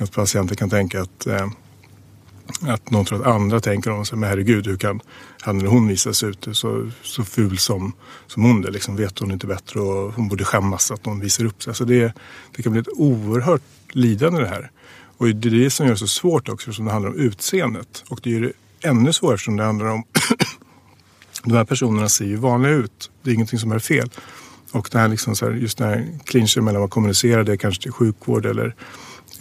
att 0.00 0.12
patienter 0.12 0.54
kan 0.54 0.70
tänka 0.70 1.02
att 1.02 1.26
eh, 1.26 1.46
att 2.60 2.90
någon 2.90 3.04
tror 3.04 3.20
att 3.20 3.34
andra 3.34 3.60
tänker 3.60 3.90
om 3.90 4.04
sig, 4.04 4.18
men 4.18 4.28
herregud 4.28 4.66
hur 4.66 4.76
kan 4.76 5.00
han 5.40 5.58
eller 5.58 5.68
hon 5.68 5.88
visa 5.88 6.12
sig 6.12 6.28
ute 6.28 6.54
så, 6.54 6.90
så 7.02 7.24
ful 7.24 7.58
som, 7.58 7.92
som 8.26 8.42
hon 8.42 8.64
är? 8.64 8.70
Liksom, 8.70 8.96
vet 8.96 9.18
hon 9.18 9.30
inte 9.30 9.46
bättre 9.46 9.80
och 9.80 10.12
hon 10.12 10.28
borde 10.28 10.44
skämmas 10.44 10.90
att 10.90 11.06
någon 11.06 11.20
visar 11.20 11.44
upp 11.44 11.62
sig. 11.62 11.70
Alltså 11.70 11.84
det, 11.84 12.12
det 12.56 12.62
kan 12.62 12.72
bli 12.72 12.80
ett 12.80 12.88
oerhört 12.96 13.62
lidande 13.92 14.40
det 14.40 14.48
här. 14.48 14.70
Och 15.16 15.28
det 15.28 15.48
är 15.48 15.50
det 15.50 15.70
som 15.70 15.86
gör 15.86 15.92
det 15.92 15.98
så 15.98 16.06
svårt 16.06 16.48
också 16.48 16.70
eftersom 16.70 16.84
det 16.84 16.92
handlar 16.92 17.10
om 17.10 17.16
utseendet. 17.16 18.04
Och 18.08 18.20
det 18.22 18.30
gör 18.30 18.40
det 18.40 18.52
ännu 18.88 19.12
svårare 19.12 19.34
eftersom 19.34 19.56
det 19.56 19.64
handlar 19.64 19.86
om 19.86 20.04
de 21.44 21.52
här 21.52 21.64
personerna 21.64 22.08
ser 22.08 22.24
ju 22.24 22.36
vanliga 22.36 22.72
ut. 22.72 23.10
Det 23.22 23.30
är 23.30 23.34
ingenting 23.34 23.58
som 23.58 23.72
är 23.72 23.78
fel. 23.78 24.10
Och 24.72 24.88
det 24.92 24.98
här 24.98 25.08
liksom 25.08 25.36
så 25.36 25.46
här, 25.46 25.52
just 25.52 25.78
den 25.78 25.88
här 25.88 26.18
clinchen 26.24 26.64
mellan 26.64 26.80
vad 26.80 26.90
kommunicerar 26.90 27.44
det 27.44 27.56
kanske 27.56 27.82
till 27.82 27.92
sjukvård 27.92 28.46
eller 28.46 28.74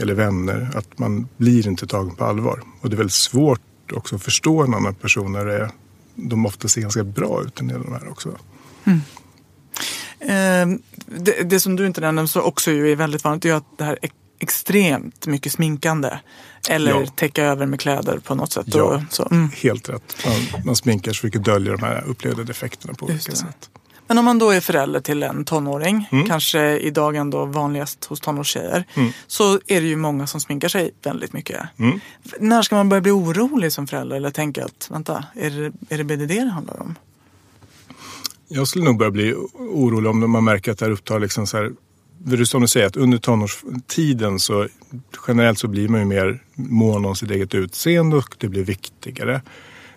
eller 0.01 0.13
vänner, 0.13 0.69
att 0.75 0.99
man 0.99 1.27
blir 1.37 1.67
inte 1.67 1.87
tagen 1.87 2.15
på 2.15 2.25
allvar. 2.25 2.61
Och 2.81 2.89
det 2.89 2.95
är 2.95 2.97
väldigt 2.97 3.13
svårt 3.13 3.61
också 3.93 4.15
att 4.15 4.23
förstå 4.23 4.63
en 4.63 4.73
annan 4.73 4.95
person 4.95 5.31
när 5.31 5.45
det 5.45 5.53
är, 5.53 5.69
de 6.15 6.45
ofta 6.45 6.67
ser 6.67 6.81
ganska 6.81 7.03
bra 7.03 7.43
ut 7.43 7.59
en 7.59 7.67
del 7.67 7.77
av 7.77 7.83
de 7.83 7.93
här 7.93 8.09
också. 8.09 8.29
Mm. 8.83 9.01
Eh, 10.19 10.79
det, 11.05 11.49
det, 11.49 11.59
som 11.59 11.75
du 11.75 11.87
inte 11.87 12.01
nämnde, 12.01 12.27
som 12.27 12.41
också 12.41 12.71
är 12.71 12.95
väldigt 12.95 13.23
vanligt, 13.23 13.45
är 13.45 13.53
att 13.53 13.77
det 13.77 13.83
här 13.83 13.99
är 14.01 14.09
extremt 14.39 15.27
mycket 15.27 15.51
sminkande. 15.51 16.19
Eller 16.69 16.91
ja. 16.91 17.05
täcka 17.05 17.43
över 17.43 17.65
med 17.65 17.79
kläder 17.79 18.19
på 18.19 18.35
något 18.35 18.51
sätt. 18.51 18.65
Ja, 18.67 18.83
och, 18.83 19.01
så, 19.09 19.27
mm. 19.31 19.49
helt 19.55 19.89
rätt. 19.89 20.25
Man, 20.25 20.65
man 20.65 20.75
sminkar 20.75 21.13
så 21.13 21.19
försöker 21.19 21.39
dölja 21.39 21.71
de 21.71 21.83
här 21.83 22.03
upplevda 22.07 22.43
defekterna 22.43 22.93
på 22.93 23.05
olika 23.05 23.31
sätt. 23.31 23.69
Men 24.11 24.17
om 24.17 24.25
man 24.25 24.39
då 24.39 24.49
är 24.49 24.61
förälder 24.61 24.99
till 24.99 25.23
en 25.23 25.45
tonåring, 25.45 26.09
mm. 26.11 26.27
kanske 26.27 26.77
idag 26.77 27.15
ändå 27.15 27.45
vanligast 27.45 28.05
hos 28.05 28.19
tonårstjejer, 28.19 28.83
mm. 28.93 29.11
så 29.27 29.53
är 29.53 29.81
det 29.81 29.87
ju 29.87 29.95
många 29.95 30.27
som 30.27 30.41
sminkar 30.41 30.67
sig 30.67 30.91
väldigt 31.03 31.33
mycket. 31.33 31.61
Mm. 31.77 31.99
När 32.39 32.61
ska 32.61 32.75
man 32.75 32.89
börja 32.89 33.01
bli 33.01 33.11
orolig 33.11 33.71
som 33.71 33.87
förälder 33.87 34.15
eller 34.15 34.31
tänka 34.31 34.65
att 34.65 34.87
vänta, 34.91 35.25
är 35.35 35.49
det, 35.49 35.95
är 35.95 35.97
det 35.97 36.03
BDD 36.03 36.27
det 36.27 36.49
handlar 36.49 36.81
om? 36.81 36.95
Jag 38.47 38.67
skulle 38.67 38.85
nog 38.85 38.97
börja 38.97 39.11
bli 39.11 39.33
orolig 39.57 40.09
om 40.09 40.31
man 40.31 40.43
märker 40.43 40.71
att 40.71 40.77
det 40.77 40.85
här 40.85 40.91
upptar 40.91 41.19
liksom 41.19 41.47
så 41.47 41.57
här 41.57 41.71
som 42.45 42.61
du 42.61 42.67
säger, 42.67 42.87
att 42.87 42.97
under 42.97 43.17
tonårstiden 43.17 44.39
så 44.39 44.67
generellt 45.27 45.59
så 45.59 45.67
blir 45.67 45.87
man 45.87 45.99
ju 45.99 46.05
mer 46.05 46.43
mån 46.53 47.05
om 47.05 47.15
sitt 47.15 47.31
eget 47.31 47.55
utseende 47.55 48.17
och 48.17 48.35
det 48.37 48.47
blir 48.47 48.63
viktigare. 48.63 49.41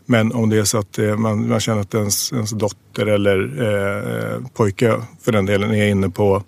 Men 0.07 0.33
om 0.33 0.51
det 0.51 0.59
är 0.59 0.65
så 0.65 0.79
att 0.79 0.99
eh, 0.99 1.17
man, 1.17 1.49
man 1.49 1.61
känner 1.61 1.81
att 1.81 1.95
ens, 1.95 2.33
ens 2.33 2.51
dotter 2.51 3.07
eller 3.07 3.63
eh, 3.63 4.47
pojke 4.55 4.97
för 5.21 5.33
den 5.33 5.47
delen 5.47 5.75
är 5.75 5.87
inne 5.87 6.11
på 6.11 6.43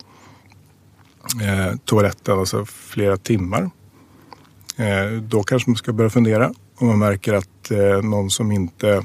eh, 1.43 1.77
toaletten 1.85 2.39
alltså 2.39 2.65
flera 2.65 3.17
timmar. 3.17 3.71
Eh, 4.77 5.21
då 5.23 5.43
kanske 5.43 5.71
man 5.71 5.77
ska 5.77 5.93
börja 5.93 6.11
fundera. 6.11 6.53
Om 6.79 6.87
man 6.87 6.99
märker 6.99 7.35
att 7.35 7.71
eh, 7.71 8.03
någon 8.03 8.31
som 8.31 8.53
inte 8.53 9.05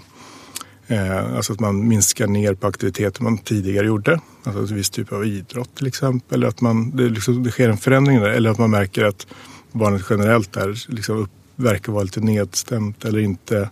Eh, 0.92 1.36
alltså 1.36 1.54
att 1.54 1.60
man 1.60 1.88
minskar 1.88 2.28
ner 2.28 2.54
på 2.54 2.68
aktiviteter 2.68 3.24
man 3.24 3.38
tidigare 3.38 3.88
gjorde. 3.88 4.20
Alltså 4.44 4.62
en 4.62 4.76
viss 4.76 4.90
typ 4.90 5.12
av 5.12 5.26
idrott 5.26 5.76
till 5.76 5.88
exempel. 5.88 6.38
Eller 6.38 6.48
att 6.48 6.62
man, 6.62 6.96
det, 6.96 7.10
liksom, 7.10 7.44
det 7.44 7.52
sker 7.52 7.70
en 7.70 7.78
förändring 7.78 8.20
där. 8.20 8.30
Eller 8.30 8.50
att 8.50 8.58
man 8.58 8.72
märker 8.72 9.06
att 9.06 9.28
barnet 9.72 10.06
generellt 10.10 10.54
där 10.54 10.78
liksom 10.88 11.18
upp, 11.18 11.30
verkar 11.56 11.92
vara 11.92 12.04
lite 12.04 12.20
nedstämt 12.20 13.06
eller 13.06 13.20
inte 13.20 13.70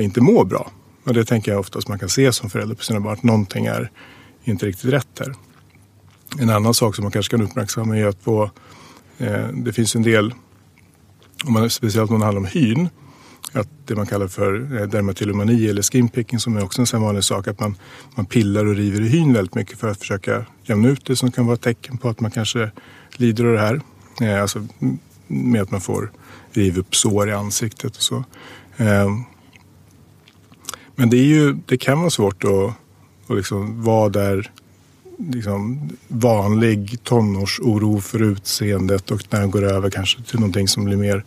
inte 0.00 0.20
mår 0.20 0.44
bra. 0.44 0.70
Och 1.04 1.14
det 1.14 1.24
tänker 1.24 1.50
jag 1.52 1.60
oftast 1.60 1.88
man 1.88 1.98
kan 1.98 2.08
se 2.08 2.32
som 2.32 2.50
förälder 2.50 2.74
på 2.74 2.84
sina 2.84 3.00
barn, 3.00 3.12
att 3.12 3.22
någonting 3.22 3.66
är 3.66 3.90
inte 4.44 4.66
riktigt 4.66 4.92
rätt 4.92 5.18
här. 5.18 5.34
En 6.38 6.50
annan 6.50 6.74
sak 6.74 6.94
som 6.96 7.02
man 7.02 7.12
kanske 7.12 7.30
kan 7.30 7.46
uppmärksamma 7.46 7.98
är 7.98 8.06
att 8.06 8.24
på, 8.24 8.50
eh, 9.18 9.48
det 9.48 9.72
finns 9.72 9.96
en 9.96 10.02
del, 10.02 10.34
om 11.44 11.52
man, 11.52 11.70
speciellt 11.70 12.10
om 12.10 12.18
det 12.18 12.24
handlar 12.24 12.40
om 12.40 12.46
hyn, 12.46 12.88
att 13.52 13.68
det 13.86 13.94
man 13.94 14.06
kallar 14.06 14.28
för 14.28 14.80
eh, 14.80 14.88
dermatillomani 14.88 15.68
eller 15.68 15.82
skinpicking 15.82 16.38
som 16.38 16.56
är 16.56 16.64
också 16.64 16.82
en 16.82 16.86
sån 16.86 17.02
vanlig 17.02 17.24
sak, 17.24 17.48
att 17.48 17.60
man, 17.60 17.76
man 18.14 18.26
pillar 18.26 18.64
och 18.64 18.74
river 18.74 19.00
i 19.00 19.08
hyn 19.08 19.32
väldigt 19.32 19.54
mycket 19.54 19.78
för 19.78 19.88
att 19.88 19.98
försöka 19.98 20.46
jämna 20.62 20.88
ut 20.88 21.04
det 21.04 21.16
som 21.16 21.32
kan 21.32 21.46
vara 21.46 21.54
ett 21.54 21.62
tecken 21.62 21.98
på 21.98 22.08
att 22.08 22.20
man 22.20 22.30
kanske 22.30 22.70
lider 23.16 23.44
av 23.44 23.52
det 23.52 23.60
här. 23.60 23.80
Eh, 24.20 24.42
alltså 24.42 24.66
med 25.26 25.62
att 25.62 25.70
man 25.70 25.80
får 25.80 26.12
riva 26.50 26.80
upp 26.80 26.94
sår 26.94 27.28
i 27.28 27.32
ansiktet 27.32 27.96
och 27.96 28.02
så. 28.02 28.24
Eh, 28.76 29.08
men 30.96 31.10
det, 31.10 31.16
är 31.16 31.24
ju, 31.24 31.52
det 31.66 31.76
kan 31.76 31.98
vara 31.98 32.10
svårt 32.10 32.44
att, 32.44 32.74
att 33.30 33.36
liksom 33.36 33.82
vara 33.82 34.08
där 34.08 34.50
liksom 35.18 35.90
vanlig 36.08 37.04
tonårsoro 37.04 38.00
för 38.00 38.22
utseendet 38.22 39.10
och 39.10 39.22
när 39.30 39.40
den 39.40 39.50
går 39.50 39.64
över 39.64 39.90
kanske 39.90 40.22
till 40.22 40.40
någonting 40.40 40.68
som 40.68 40.84
blir 40.84 40.96
mer 40.96 41.24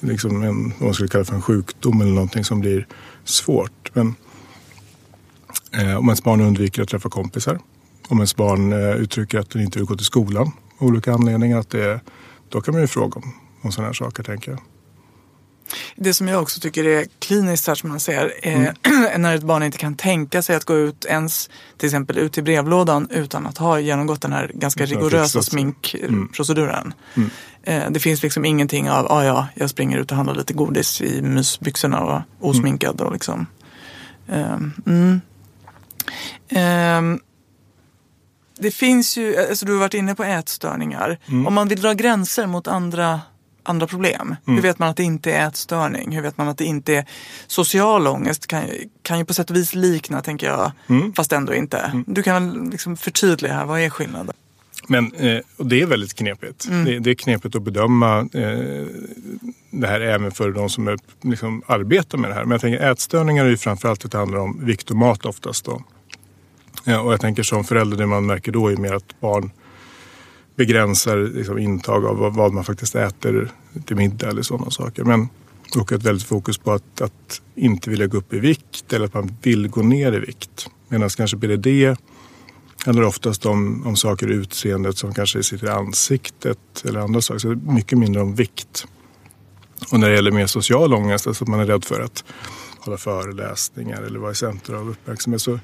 liksom 0.00 0.42
en, 0.42 0.70
vad 0.70 0.82
man 0.82 0.94
skulle 0.94 1.08
kalla 1.08 1.24
för 1.24 1.34
en 1.34 1.42
sjukdom 1.42 2.00
eller 2.00 2.12
någonting 2.12 2.44
som 2.44 2.60
blir 2.60 2.86
svårt. 3.24 3.90
Men 3.92 4.14
eh, 5.72 5.96
om 5.96 6.08
ens 6.08 6.22
barn 6.24 6.40
undviker 6.40 6.82
att 6.82 6.88
träffa 6.88 7.08
kompisar, 7.10 7.58
om 8.08 8.18
ens 8.18 8.36
barn 8.36 8.72
eh, 8.72 8.96
uttrycker 8.96 9.38
att 9.38 9.50
den 9.50 9.62
inte 9.62 9.78
vill 9.78 9.88
gå 9.88 9.96
till 9.96 10.06
skolan 10.06 10.52
av 10.78 10.86
olika 10.86 11.12
anledningar, 11.12 11.58
att 11.58 11.70
det, 11.70 12.00
då 12.48 12.60
kan 12.60 12.74
man 12.74 12.80
ju 12.80 12.86
fråga 12.86 13.20
om, 13.20 13.34
om 13.60 13.72
sådana 13.72 13.88
här 13.88 13.94
saker 13.94 14.22
tänker 14.22 14.50
jag. 14.50 14.60
Det 15.96 16.14
som 16.14 16.28
jag 16.28 16.42
också 16.42 16.60
tycker 16.60 16.84
är 16.84 17.06
kliniskt 17.18 17.66
här 17.66 17.74
som 17.74 17.88
man 17.88 18.00
ser 18.00 18.32
är 18.42 18.74
mm. 18.86 19.22
när 19.22 19.34
ett 19.34 19.42
barn 19.42 19.62
inte 19.62 19.78
kan 19.78 19.96
tänka 19.96 20.42
sig 20.42 20.56
att 20.56 20.64
gå 20.64 20.76
ut 20.76 21.04
ens 21.04 21.50
till 21.78 21.86
exempel 21.86 22.18
ut 22.18 22.32
till 22.32 22.44
brevlådan 22.44 23.08
utan 23.10 23.46
att 23.46 23.58
ha 23.58 23.80
genomgått 23.80 24.22
den 24.22 24.32
här 24.32 24.50
ganska 24.54 24.86
rigorösa 24.86 25.42
sminkproceduren. 25.42 26.94
Mm. 27.14 27.30
Mm. 27.66 27.92
Det 27.92 28.00
finns 28.00 28.22
liksom 28.22 28.44
ingenting 28.44 28.90
av, 28.90 29.12
ah, 29.12 29.24
ja, 29.24 29.48
jag 29.54 29.70
springer 29.70 29.98
ut 29.98 30.10
och 30.10 30.16
handlar 30.16 30.34
lite 30.34 30.52
godis 30.52 31.00
i 31.00 31.22
mysbyxorna 31.22 32.00
och 32.00 32.22
osminkad 32.40 33.00
och 33.00 33.12
liksom. 33.12 33.46
Um, 34.26 35.20
um, 36.50 37.20
det 38.58 38.70
finns 38.70 39.16
ju, 39.16 39.36
alltså 39.36 39.66
du 39.66 39.72
har 39.72 39.80
varit 39.80 39.94
inne 39.94 40.14
på 40.14 40.24
ätstörningar. 40.24 41.18
Mm. 41.26 41.46
Om 41.46 41.54
man 41.54 41.68
vill 41.68 41.80
dra 41.80 41.92
gränser 41.92 42.46
mot 42.46 42.68
andra 42.68 43.20
andra 43.64 43.86
problem? 43.86 44.36
Hur 44.46 44.60
vet 44.60 44.78
man 44.78 44.88
att 44.88 44.96
det 44.96 45.02
inte 45.02 45.32
är 45.32 45.48
ätstörning? 45.48 46.12
Hur 46.12 46.22
vet 46.22 46.38
man 46.38 46.48
att 46.48 46.58
det 46.58 46.64
inte 46.64 46.94
är 46.94 47.04
social 47.46 48.06
ångest? 48.06 48.46
Kan, 48.46 48.64
kan 49.02 49.18
ju 49.18 49.24
på 49.24 49.34
sätt 49.34 49.50
och 49.50 49.56
vis 49.56 49.74
likna, 49.74 50.22
tänker 50.22 50.46
jag, 50.46 50.72
fast 51.16 51.32
ändå 51.32 51.54
inte. 51.54 52.02
Du 52.06 52.22
kan 52.22 52.34
väl 52.34 52.70
liksom 52.70 52.96
förtydliga 52.96 53.52
här, 53.52 53.64
vad 53.64 53.80
är 53.80 53.90
skillnaden? 53.90 54.34
Men 54.88 55.12
eh, 55.12 55.38
och 55.56 55.66
det 55.66 55.82
är 55.82 55.86
väldigt 55.86 56.14
knepigt. 56.14 56.68
Det, 56.84 56.98
det 56.98 57.10
är 57.10 57.14
knepigt 57.14 57.56
att 57.56 57.62
bedöma 57.62 58.18
eh, 58.18 58.86
det 59.70 59.86
här 59.86 60.00
även 60.00 60.30
för 60.30 60.50
de 60.50 60.70
som 60.70 60.88
är, 60.88 60.98
liksom, 61.22 61.62
arbetar 61.66 62.18
med 62.18 62.30
det 62.30 62.34
här. 62.34 62.44
Men 62.44 62.50
jag 62.50 62.60
tänker 62.60 62.90
ätstörningar 62.90 63.44
är 63.44 63.48
ju 63.48 63.56
framförallt 63.56 64.04
att 64.04 64.12
det 64.12 64.18
handlar 64.18 64.38
om 64.38 64.64
vikt 64.64 64.90
och 64.90 64.96
mat 64.96 65.26
oftast. 65.26 65.64
Då. 65.64 65.82
Ja, 66.84 67.00
och 67.00 67.12
jag 67.12 67.20
tänker 67.20 67.42
som 67.42 67.64
förälder, 67.64 67.96
det 67.96 68.06
man 68.06 68.26
märker 68.26 68.52
då 68.52 68.68
är 68.68 68.76
mer 68.76 68.92
att 68.92 69.20
barn 69.20 69.50
begränsar 70.56 71.16
liksom, 71.16 71.58
intag 71.58 72.06
av 72.06 72.16
vad, 72.16 72.34
vad 72.34 72.52
man 72.52 72.64
faktiskt 72.64 72.94
äter 72.94 73.52
till 73.86 73.96
middag 73.96 74.28
eller 74.28 74.42
sådana 74.42 74.70
saker. 74.70 75.04
Men 75.04 75.28
och 75.76 75.92
ett 75.92 76.02
väldigt 76.02 76.26
fokus 76.26 76.58
på 76.58 76.72
att, 76.72 77.00
att 77.00 77.42
inte 77.54 77.90
vilja 77.90 78.06
gå 78.06 78.18
upp 78.18 78.32
i 78.32 78.38
vikt 78.38 78.92
eller 78.92 79.06
att 79.06 79.14
man 79.14 79.36
vill 79.42 79.68
gå 79.68 79.82
ner 79.82 80.12
i 80.12 80.18
vikt. 80.18 80.66
Medan 80.88 81.08
kanske 81.08 81.36
BDD 81.36 81.96
handlar 82.86 83.04
oftast 83.04 83.46
om, 83.46 83.86
om 83.86 83.96
saker 83.96 84.30
i 84.30 84.34
utseendet 84.34 84.98
som 84.98 85.14
kanske 85.14 85.42
sitter 85.42 85.66
i 85.66 85.70
ansiktet 85.70 86.58
eller 86.84 87.00
andra 87.00 87.20
saker. 87.20 87.38
Så 87.38 87.48
det 87.48 87.72
mycket 87.72 87.98
mindre 87.98 88.22
om 88.22 88.34
vikt. 88.34 88.86
Och 89.92 90.00
när 90.00 90.08
det 90.08 90.14
gäller 90.14 90.30
mer 90.30 90.46
social 90.46 90.94
ångest, 90.94 91.26
alltså 91.26 91.44
att 91.44 91.48
man 91.48 91.60
är 91.60 91.66
rädd 91.66 91.84
för 91.84 92.00
att 92.00 92.24
hålla 92.78 92.96
föreläsningar 92.96 94.02
eller 94.02 94.18
vara 94.18 94.32
i 94.32 94.34
centrum 94.34 94.78
av 94.78 94.90
uppmärksamhet 94.90 95.42
så 95.42 95.58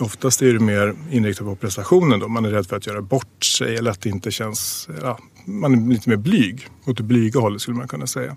oftast 0.00 0.42
är 0.42 0.52
det 0.52 0.60
mer 0.60 0.94
inriktat 1.10 1.46
på 1.46 1.56
prestationen 1.56 2.20
då. 2.20 2.28
Man 2.28 2.44
är 2.44 2.50
rädd 2.50 2.66
för 2.66 2.76
att 2.76 2.86
göra 2.86 3.02
bort 3.02 3.44
sig 3.44 3.76
eller 3.76 3.90
att 3.90 4.00
det 4.00 4.08
inte 4.08 4.30
känns, 4.30 4.88
ja, 5.02 5.18
man 5.44 5.74
är 5.74 5.92
lite 5.92 6.08
mer 6.08 6.16
blyg. 6.16 6.68
Åt 6.86 6.96
det 6.96 7.02
blyga 7.02 7.40
hållet 7.40 7.62
skulle 7.62 7.76
man 7.76 7.88
kunna 7.88 8.06
säga. 8.06 8.36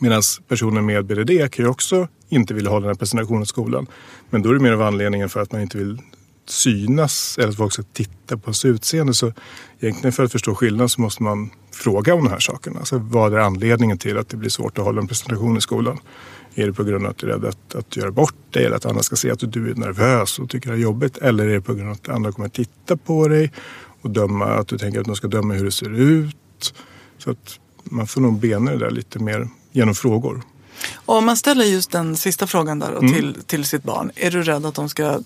Medan 0.00 0.22
personer 0.48 0.80
med 0.80 1.04
BDD 1.04 1.52
kan 1.52 1.64
ju 1.64 1.70
också 1.70 2.08
inte 2.28 2.54
vilja 2.54 2.70
ha 2.70 2.80
den 2.80 2.88
här 2.88 2.94
presentationen 2.94 3.42
i 3.42 3.46
skolan. 3.46 3.86
Men 4.30 4.42
då 4.42 4.50
är 4.50 4.54
det 4.54 4.60
mer 4.60 4.72
av 4.72 4.82
anledningen 4.82 5.28
för 5.28 5.40
att 5.40 5.52
man 5.52 5.60
inte 5.60 5.78
vill 5.78 5.98
synas 6.50 7.38
eller 7.38 7.48
att 7.48 7.56
folk 7.56 7.72
ska 7.72 7.82
titta 7.82 8.36
på 8.36 8.44
ens 8.44 8.64
utseende. 8.64 9.14
Så 9.14 9.32
egentligen 9.80 10.12
för 10.12 10.24
att 10.24 10.32
förstå 10.32 10.54
skillnaden 10.54 10.88
så 10.88 11.00
måste 11.00 11.22
man 11.22 11.50
fråga 11.72 12.14
om 12.14 12.24
de 12.24 12.30
här 12.30 12.38
sakerna. 12.38 12.78
Alltså 12.78 12.98
vad 12.98 13.34
är 13.34 13.38
anledningen 13.38 13.98
till 13.98 14.18
att 14.18 14.28
det 14.28 14.36
blir 14.36 14.50
svårt 14.50 14.78
att 14.78 14.84
hålla 14.84 15.00
en 15.00 15.06
presentation 15.06 15.56
i 15.56 15.60
skolan? 15.60 15.98
Är 16.54 16.66
det 16.66 16.72
på 16.72 16.84
grund 16.84 17.04
av 17.04 17.10
att 17.10 17.18
du 17.18 17.26
är 17.26 17.30
rädd 17.30 17.44
att, 17.44 17.74
att 17.74 17.96
göra 17.96 18.10
bort 18.10 18.34
dig 18.50 18.64
eller 18.64 18.76
att 18.76 18.86
andra 18.86 19.02
ska 19.02 19.16
se 19.16 19.30
att 19.30 19.52
du 19.52 19.70
är 19.70 19.74
nervös 19.74 20.38
och 20.38 20.50
tycker 20.50 20.70
det 20.70 20.76
är 20.76 20.80
jobbigt? 20.80 21.18
Eller 21.18 21.46
är 21.46 21.54
det 21.54 21.60
på 21.60 21.74
grund 21.74 21.88
av 21.88 21.94
att 21.94 22.08
andra 22.08 22.32
kommer 22.32 22.46
att 22.46 22.54
titta 22.54 22.96
på 22.96 23.28
dig 23.28 23.52
och 24.02 24.10
döma, 24.10 24.46
att 24.46 24.68
du 24.68 24.78
tänker 24.78 25.00
att 25.00 25.06
de 25.06 25.16
ska 25.16 25.28
döma 25.28 25.54
hur 25.54 25.64
det 25.64 25.70
ser 25.70 26.00
ut? 26.00 26.74
Så 27.18 27.30
att 27.30 27.60
man 27.84 28.06
får 28.06 28.20
nog 28.20 28.38
bena 28.38 28.70
det 28.70 28.78
där 28.78 28.90
lite 28.90 29.18
mer 29.18 29.48
genom 29.72 29.94
frågor. 29.94 30.42
Om 30.94 31.26
man 31.26 31.36
ställer 31.36 31.64
just 31.64 31.90
den 31.90 32.16
sista 32.16 32.46
frågan 32.46 32.78
där 32.78 32.92
då, 32.92 33.00
till, 33.00 33.36
till 33.46 33.64
sitt 33.64 33.82
barn. 33.82 34.10
Är 34.16 34.30
du 34.30 34.42
rädd 34.42 34.66
att 34.66 34.74
de 34.74 34.88
ska 34.88 35.20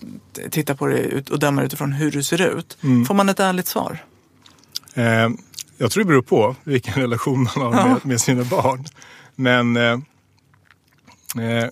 titta 0.51 0.75
på 0.75 0.87
dig 0.87 1.25
och 1.31 1.39
döma 1.39 1.63
utifrån 1.63 1.93
hur 1.93 2.11
du 2.11 2.23
ser 2.23 2.59
ut? 2.59 2.77
Får 3.09 3.15
man 3.15 3.29
ett 3.29 3.41
ärligt 3.41 3.67
svar? 3.67 4.05
Eh, 4.95 5.29
jag 5.79 5.91
tror 5.91 6.05
det 6.05 6.09
beror 6.09 6.23
på 6.23 6.57
vilken 6.65 6.95
relation 6.95 7.49
man 7.57 7.73
har 7.75 7.89
med, 7.89 8.07
med 8.07 8.21
sina 8.21 8.45
barn. 8.45 8.85
Men 9.35 9.77
eh, 9.77 9.93
eh, 11.39 11.69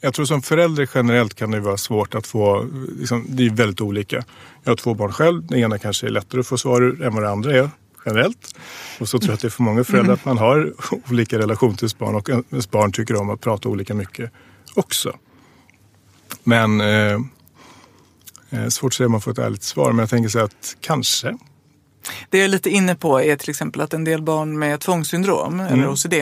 jag 0.00 0.14
tror 0.14 0.24
som 0.24 0.42
förälder 0.42 0.88
generellt 0.94 1.34
kan 1.34 1.50
det 1.50 1.60
vara 1.60 1.76
svårt 1.76 2.14
att 2.14 2.26
få, 2.26 2.66
liksom, 2.98 3.26
det 3.28 3.46
är 3.46 3.50
väldigt 3.50 3.80
olika. 3.80 4.24
Jag 4.64 4.70
har 4.70 4.76
två 4.76 4.94
barn 4.94 5.12
själv, 5.12 5.46
det 5.46 5.58
ena 5.58 5.78
kanske 5.78 6.06
är 6.06 6.10
lättare 6.10 6.40
att 6.40 6.46
få 6.46 6.58
svar 6.58 6.82
ur 6.82 7.02
än 7.02 7.14
vad 7.14 7.22
det 7.22 7.30
andra 7.30 7.56
är 7.56 7.70
generellt. 8.08 8.56
Och 9.00 9.08
så 9.08 9.18
tror 9.18 9.30
jag 9.30 9.34
att 9.34 9.40
det 9.40 9.48
är 9.48 9.50
för 9.50 9.62
många 9.62 9.84
föräldrar 9.84 10.14
att 10.14 10.24
man 10.24 10.38
har 10.38 10.72
olika 11.10 11.38
relation 11.38 11.76
till 11.76 11.88
sitt 11.88 11.98
barn 11.98 12.14
och 12.14 12.28
ens 12.28 12.70
barn 12.70 12.92
tycker 12.92 13.16
om 13.16 13.30
att 13.30 13.40
prata 13.40 13.68
olika 13.68 13.94
mycket 13.94 14.30
också. 14.74 15.16
Men 16.44 16.80
eh, 16.80 17.12
eh, 18.50 18.68
svårt 18.68 18.90
att 18.92 18.94
säga 18.94 19.06
om 19.06 19.12
man 19.12 19.20
får 19.20 19.30
ett 19.30 19.38
ärligt 19.38 19.62
svar, 19.62 19.92
men 19.92 19.98
jag 19.98 20.10
tänker 20.10 20.28
så 20.28 20.38
att 20.38 20.76
kanske. 20.80 21.38
Det 22.30 22.38
jag 22.38 22.44
är 22.44 22.48
lite 22.48 22.70
inne 22.70 22.94
på 22.94 23.20
är 23.22 23.36
till 23.36 23.50
exempel 23.50 23.80
att 23.80 23.94
en 23.94 24.04
del 24.04 24.22
barn 24.22 24.58
med 24.58 24.80
tvångssyndrom 24.80 25.60
eller 25.60 25.88
OCD, 25.92 26.14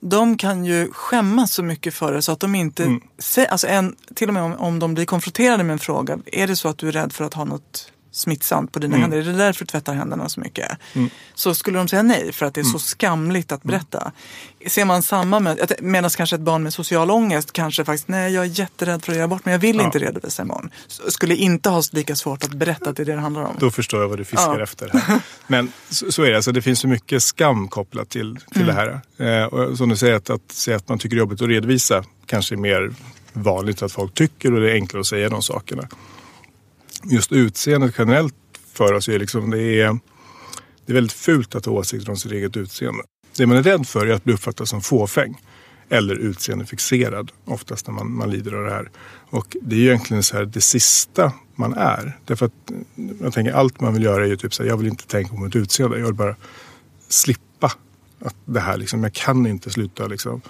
de 0.00 0.38
kan 0.38 0.64
ju 0.64 0.92
skämmas 0.92 1.52
så 1.52 1.62
mycket 1.62 1.94
för 1.94 2.12
det 2.12 2.22
så 2.22 2.32
att 2.32 2.40
de 2.40 2.54
inte, 2.54 2.84
sä- 3.18 3.46
alltså 3.46 3.66
en, 3.66 3.96
till 4.14 4.28
och 4.28 4.34
med 4.34 4.42
om, 4.42 4.54
om 4.54 4.78
de 4.78 4.94
blir 4.94 5.04
konfronterade 5.04 5.64
med 5.64 5.72
en 5.72 5.78
fråga, 5.78 6.18
är 6.26 6.46
det 6.46 6.56
så 6.56 6.68
att 6.68 6.78
du 6.78 6.88
är 6.88 6.92
rädd 6.92 7.12
för 7.12 7.24
att 7.24 7.34
ha 7.34 7.44
något 7.44 7.92
smittsamt 8.16 8.72
på 8.72 8.78
dina 8.78 8.96
händer, 8.96 9.18
är 9.18 9.22
det 9.22 9.32
därför 9.32 9.64
du 9.64 9.66
tvättar 9.66 9.94
händerna 9.94 10.28
så 10.28 10.40
mycket? 10.40 10.68
Så 11.34 11.54
skulle 11.54 11.78
de 11.78 11.88
säga 11.88 12.02
nej 12.02 12.32
för 12.32 12.46
att 12.46 12.54
det 12.54 12.60
är 12.60 12.64
så 12.64 12.78
skamligt 12.78 13.52
att 13.52 13.62
berätta. 13.62 14.12
Ser 14.66 14.84
man 14.84 15.02
samma 15.02 15.40
med, 15.40 15.72
medan 15.80 16.10
kanske 16.10 16.36
ett 16.36 16.42
barn 16.42 16.62
med 16.62 16.74
social 16.74 17.10
ångest 17.10 17.52
kanske 17.52 17.84
faktiskt, 17.84 18.08
nej 18.08 18.32
jag 18.34 18.44
är 18.44 18.58
jätterädd 18.60 19.04
för 19.04 19.12
att 19.12 19.18
göra 19.18 19.28
bort 19.28 19.44
men 19.44 19.52
jag 19.52 19.58
vill 19.58 19.80
inte 19.80 19.98
redovisa 19.98 20.42
imorgon. 20.42 20.70
Skulle 21.08 21.36
inte 21.36 21.68
ha 21.70 21.82
lika 21.92 22.16
svårt 22.16 22.44
att 22.44 22.54
berätta 22.54 22.90
att 22.90 22.96
det 22.96 23.02
är 23.02 23.04
det 23.04 23.12
det 23.14 23.20
handlar 23.20 23.42
om. 23.42 23.56
Då 23.58 23.70
förstår 23.70 24.00
jag 24.00 24.08
vad 24.08 24.18
du 24.18 24.24
fiskar 24.24 24.56
Ja. 24.58 24.62
efter 24.62 24.88
här. 24.92 25.20
Men 25.46 25.72
så, 25.90 26.12
så 26.12 26.22
är 26.22 26.30
det, 26.30 26.36
alltså, 26.36 26.52
det 26.52 26.62
finns 26.62 26.80
så 26.80 26.88
mycket 26.88 27.22
skam 27.22 27.68
kopplat 27.68 28.08
till, 28.08 28.38
till 28.54 28.66
det 28.66 28.72
här. 28.72 29.00
Eh, 29.18 29.44
och 29.44 29.78
som 29.78 29.88
du 29.88 29.96
säger, 29.96 30.14
att, 30.14 30.30
att 30.30 30.52
säga 30.52 30.76
att 30.76 30.88
man 30.88 30.98
tycker 30.98 31.16
det 31.16 31.18
är 31.18 31.20
jobbigt 31.20 31.42
att 31.42 31.48
redovisa 31.48 32.04
kanske 32.26 32.54
är 32.54 32.56
mer 32.56 32.94
vanligt 33.32 33.82
att 33.82 33.92
folk 33.92 34.14
tycker 34.14 34.54
och 34.54 34.60
det 34.60 34.70
är 34.70 34.74
enklare 34.74 35.00
att 35.00 35.06
säga 35.06 35.28
de 35.28 35.42
sakerna. 35.42 35.88
Just 37.10 37.32
utseendet 37.32 37.94
generellt 37.98 38.34
för 38.72 38.92
oss 38.92 39.08
är 39.08 39.18
liksom, 39.18 39.50
det 39.50 39.80
är, 39.80 39.98
det 40.86 40.92
är 40.92 40.94
väldigt 40.94 41.12
fult 41.12 41.54
att 41.54 41.66
ha 41.66 41.72
åsikter 41.72 42.10
om 42.10 42.16
sitt 42.16 42.32
eget 42.32 42.56
utseende. 42.56 43.02
Det 43.36 43.46
man 43.46 43.56
är 43.56 43.62
rädd 43.62 43.86
för 43.86 44.06
är 44.06 44.12
att 44.12 44.24
bli 44.24 44.34
uppfattad 44.34 44.68
som 44.68 44.80
fåfäng 44.80 45.40
eller 45.88 46.14
utseendefixerad 46.14 47.32
oftast 47.44 47.86
när 47.86 47.94
man, 47.94 48.12
man 48.12 48.30
lider 48.30 48.52
av 48.52 48.64
det 48.64 48.70
här. 48.70 48.90
Och 49.30 49.56
det 49.62 49.76
är 49.76 49.80
ju 49.80 49.86
egentligen 49.86 50.22
så 50.22 50.36
här 50.36 50.44
det 50.44 50.60
sista 50.60 51.32
man 51.54 51.74
är. 51.74 52.18
Därför 52.24 52.46
att 52.46 52.70
eh, 52.70 53.04
jag 53.20 53.32
tänker 53.32 53.52
allt 53.52 53.80
man 53.80 53.94
vill 53.94 54.02
göra 54.02 54.24
är 54.24 54.28
ju 54.28 54.36
typ 54.36 54.54
så 54.54 54.62
här, 54.62 54.70
jag 54.70 54.76
vill 54.76 54.86
inte 54.86 55.06
tänka 55.06 55.34
på 55.34 55.40
mitt 55.40 55.56
utseende. 55.56 55.98
Jag 55.98 56.06
vill 56.06 56.14
bara 56.14 56.36
slippa 57.08 57.72
att 58.18 58.36
det 58.44 58.60
här 58.60 58.76
liksom, 58.76 59.02
jag 59.02 59.12
kan 59.12 59.46
inte 59.46 59.70
sluta 59.70 60.06
liksom 60.06 60.40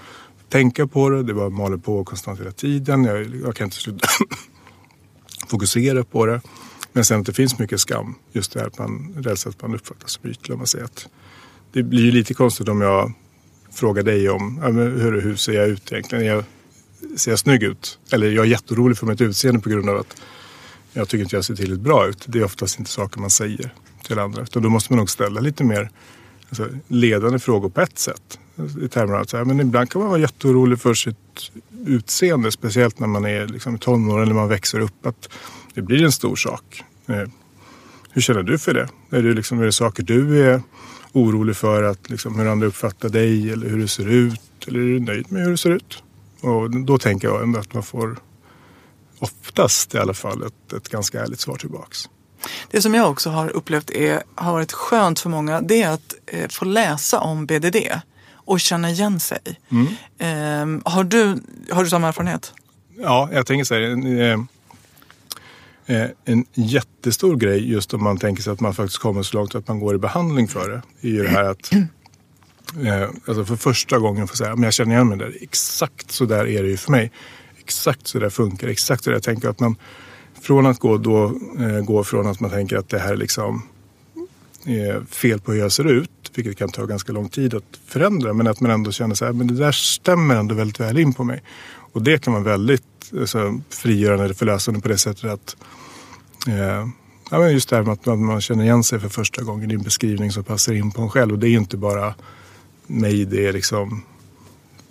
tänka 0.49 0.87
på 0.87 1.11
det. 1.11 1.23
Det 1.23 1.35
bara 1.35 1.51
maler 1.51 1.77
på 1.77 2.05
konstant 2.05 2.41
hela 2.41 2.53
tiden. 2.53 3.05
Jag, 3.05 3.37
jag 3.45 3.57
kan 3.57 3.65
inte 3.65 3.77
sluta 3.77 4.09
fokusera 5.47 6.05
på 6.05 6.27
det. 6.27 6.41
Men 6.93 7.05
sen 7.05 7.21
att 7.21 7.27
det 7.27 7.33
finns 7.33 7.59
mycket 7.59 7.81
skam. 7.81 8.15
Just 8.33 8.53
det 8.53 8.61
här 8.61 8.67
att 8.67 8.79
man 8.79 9.15
rädsla 9.17 9.51
att 9.51 9.63
man 9.63 9.75
uppfattas 9.75 10.13
som 10.13 10.31
ytlig. 10.31 10.55
Om 10.55 10.59
man 10.59 10.67
säger 10.67 10.85
att 10.85 11.09
det 11.73 11.83
blir 11.83 12.05
ju 12.05 12.11
lite 12.11 12.35
konstigt 12.35 12.69
om 12.69 12.81
jag 12.81 13.13
frågar 13.73 14.03
dig 14.03 14.31
om 14.31 14.61
ja, 14.63 14.69
hur, 14.71 15.21
hur 15.21 15.37
ser 15.37 15.53
jag 15.53 15.69
ut 15.69 15.93
egentligen? 15.93 16.25
Jag, 16.25 16.45
ser 17.17 17.31
jag 17.31 17.39
snygg 17.39 17.63
ut? 17.63 17.99
Eller 18.13 18.31
jag 18.31 18.45
är 18.45 18.51
jätteorolig 18.51 18.99
för 18.99 19.07
mitt 19.07 19.21
utseende 19.21 19.61
på 19.61 19.69
grund 19.69 19.91
av 19.91 19.97
att 19.97 20.17
jag 20.93 21.09
tycker 21.09 21.23
inte 21.23 21.37
jag 21.37 21.45
ser 21.45 21.55
tillräckligt 21.55 21.81
bra 21.81 22.07
ut. 22.07 22.25
Det 22.27 22.39
är 22.39 22.45
oftast 22.45 22.79
inte 22.79 22.91
saker 22.91 23.21
man 23.21 23.31
säger 23.31 23.71
till 24.03 24.19
andra. 24.19 24.43
Utan 24.43 24.63
då 24.63 24.69
måste 24.69 24.93
man 24.93 24.99
nog 24.99 25.11
ställa 25.11 25.41
lite 25.41 25.65
mer 25.65 25.91
alltså, 26.49 26.69
ledande 26.89 27.39
frågor 27.39 27.69
på 27.69 27.81
ett 27.81 27.99
sätt. 27.99 28.39
I 28.83 28.89
termer 28.89 29.15
av 29.15 29.21
att 29.21 29.31
så 29.31 29.37
här, 29.37 29.45
men 29.45 29.61
ibland 29.61 29.91
kan 29.91 30.01
man 30.01 30.11
vara 30.11 30.21
jätteorolig 30.21 30.81
för 30.81 30.95
sitt 30.95 31.51
utseende. 31.87 32.53
Speciellt 32.53 32.99
när 32.99 33.07
man 33.07 33.25
är 33.25 33.47
liksom, 33.47 33.75
i 33.75 33.79
tonåren 33.79 34.23
eller 34.23 34.35
man 34.35 34.49
växer 34.49 34.81
upp. 34.81 35.07
Att 35.07 35.29
det 35.75 35.83
blir 35.83 36.05
en 36.05 36.13
stor 36.13 36.37
sak. 36.37 36.85
Eh, 37.07 37.29
hur 38.11 38.23
känner 38.23 38.43
du 38.43 38.59
för 38.59 38.75
det? 38.75 38.89
Är 39.11 39.23
det, 39.23 39.33
liksom, 39.33 39.61
är 39.61 39.65
det 39.65 39.73
saker 39.73 40.03
du 40.03 40.45
är 40.45 40.63
orolig 41.13 41.57
för? 41.57 41.83
Att, 41.83 42.11
liksom, 42.11 42.39
hur 42.39 42.47
andra 42.47 42.67
uppfattar 42.67 43.09
dig 43.09 43.51
eller 43.51 43.69
hur 43.69 43.79
du 43.79 43.89
ser 43.89 44.09
ut? 44.09 44.41
Eller 44.67 44.81
är 44.81 44.85
du 44.85 45.01
nöjd 45.01 45.33
med 45.33 45.43
hur 45.43 45.51
du 45.51 45.57
ser 45.57 45.71
ut? 45.71 46.03
Och 46.41 46.71
då 46.71 46.99
tänker 46.99 47.29
jag 47.29 47.43
ändå 47.43 47.59
att 47.59 47.75
man 47.75 47.83
får 47.83 48.17
oftast 49.19 49.95
i 49.95 49.99
alla 49.99 50.15
fall 50.15 50.43
ett, 50.43 50.73
ett 50.73 50.89
ganska 50.89 51.23
ärligt 51.23 51.41
svar 51.41 51.57
tillbaks. 51.57 52.09
Det 52.71 52.83
som 52.83 52.95
jag 52.95 53.11
också 53.11 53.31
har 53.31 53.49
upplevt 53.49 53.91
är, 53.91 54.23
har 54.35 54.53
varit 54.53 54.73
skönt 54.73 55.21
för 55.21 55.31
många, 55.31 55.61
det 55.61 55.83
är 55.83 55.91
att 55.91 56.15
eh, 56.27 56.49
få 56.49 56.65
läsa 56.65 57.21
om 57.21 57.47
BDD 57.47 57.77
och 58.35 58.61
känna 58.61 58.91
igen 58.91 59.21
sig. 59.21 59.61
Ehm, 60.19 60.83
har, 60.85 61.05
du, 61.05 61.43
har 61.71 61.85
du 61.85 61.91
samma 61.91 62.09
erfarenhet? 62.09 62.53
Ja, 62.99 63.29
jag 63.33 63.47
tänker 63.47 63.65
så 63.65 63.75
här. 63.75 63.81
En, 63.81 64.19
eh, 64.19 64.39
eh, 65.87 66.11
en 66.25 66.45
jättestor 66.55 67.37
grej 67.37 67.71
just 67.71 67.95
om 67.95 68.05
man 68.05 68.19
tänker 68.19 68.43
sig 68.43 68.53
att 68.53 68.61
man 68.61 68.75
faktiskt 68.75 68.99
kommer 68.99 69.23
så 69.23 69.37
långt 69.37 69.55
att 69.55 69.69
man 69.69 69.81
går 69.81 69.95
i 69.95 69.99
behandling 69.99 70.49
för 70.49 70.71
det. 70.71 71.09
Är 71.09 71.13
ju 71.13 71.23
det 71.23 71.29
här 71.29 71.45
att 71.45 71.73
eh, 71.73 73.09
alltså 73.27 73.45
för 73.45 73.57
första 73.57 73.99
gången 73.99 74.29
få 74.29 74.37
säga 74.37 74.55
men 74.55 74.63
jag 74.63 74.73
känner 74.73 74.95
igen 74.95 75.09
mig 75.09 75.19
där. 75.19 75.37
Exakt 75.41 76.11
så 76.11 76.25
där 76.25 76.47
är 76.47 76.63
det 76.63 76.69
ju 76.69 76.77
för 76.77 76.91
mig. 76.91 77.13
Exakt 77.59 78.07
så 78.07 78.19
där 78.19 78.31
funkar 78.31 78.69
Exakt 78.69 79.05
så 79.05 79.11
där 79.11 79.17
jag 79.17 79.23
tänker 79.23 79.49
att 79.49 79.61
man 79.61 79.77
från 80.47 80.67
att 80.67 80.79
gå 80.79 80.99
då 80.99 81.25
eh, 81.59 81.85
gå 81.85 82.05
från 82.05 82.27
att 82.27 82.41
man 82.41 82.51
tänker 82.51 82.77
att 82.77 82.89
det 82.89 82.99
här 82.99 83.13
är 83.13 83.17
liksom 83.17 83.63
är 84.65 85.05
fel 85.11 85.41
på 85.41 85.53
hur 85.53 85.59
jag 85.59 85.73
ser 85.73 85.85
ut, 85.85 86.11
vilket 86.35 86.57
kan 86.57 86.69
ta 86.69 86.85
ganska 86.85 87.13
lång 87.13 87.29
tid 87.29 87.55
att 87.55 87.81
förändra, 87.87 88.33
men 88.33 88.47
att 88.47 88.61
man 88.61 88.71
ändå 88.71 88.93
känner 88.93 89.15
så 89.15 89.25
här, 89.25 89.33
men 89.33 89.47
det 89.47 89.55
där 89.55 89.73
stämmer 89.73 90.37
ändå 90.37 90.55
väldigt 90.55 90.81
väl 90.81 90.99
in 90.99 91.15
på 91.15 91.25
mig. 91.25 91.43
Och 91.93 92.03
det 92.03 92.23
kan 92.23 92.33
vara 92.33 92.43
väldigt 92.43 92.83
alltså, 93.21 93.61
frigörande 93.71 94.25
eller 94.25 94.35
förlösande 94.35 94.81
på 94.81 94.89
det 94.89 94.99
sättet 94.99 95.25
att 95.25 95.57
eh, 96.49 96.89
ja, 97.31 97.39
men 97.39 97.53
just 97.53 97.69
det 97.69 97.77
här 97.77 97.83
med 97.83 97.93
att 97.93 98.07
man, 98.07 98.25
man 98.25 98.41
känner 98.41 98.65
igen 98.65 98.85
sig 98.85 99.01
för 99.01 99.09
första 99.09 99.43
gången 99.43 99.71
i 99.71 99.75
en 99.75 99.83
beskrivning 99.83 100.33
som 100.33 100.45
passar 100.45 100.73
in 100.73 100.91
på 100.91 101.03
en 101.03 101.11
själv. 101.11 101.33
Och 101.33 101.39
det 101.39 101.49
är 101.49 101.53
inte 101.53 101.77
bara 101.77 102.15
mig 102.87 103.25
det 103.25 103.47
är 103.47 103.53
liksom 103.53 104.03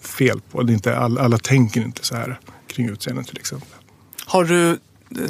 fel 0.02 0.42
på. 0.52 0.64
Det 0.64 0.72
är 0.72 0.74
inte, 0.74 0.98
alla, 0.98 1.22
alla 1.22 1.38
tänker 1.38 1.82
inte 1.82 2.06
så 2.06 2.16
här 2.16 2.40
kring 2.68 2.90
utseendet 2.90 3.28
till 3.28 3.38
exempel. 3.38 3.70
Har 4.26 4.44
du 4.44 4.80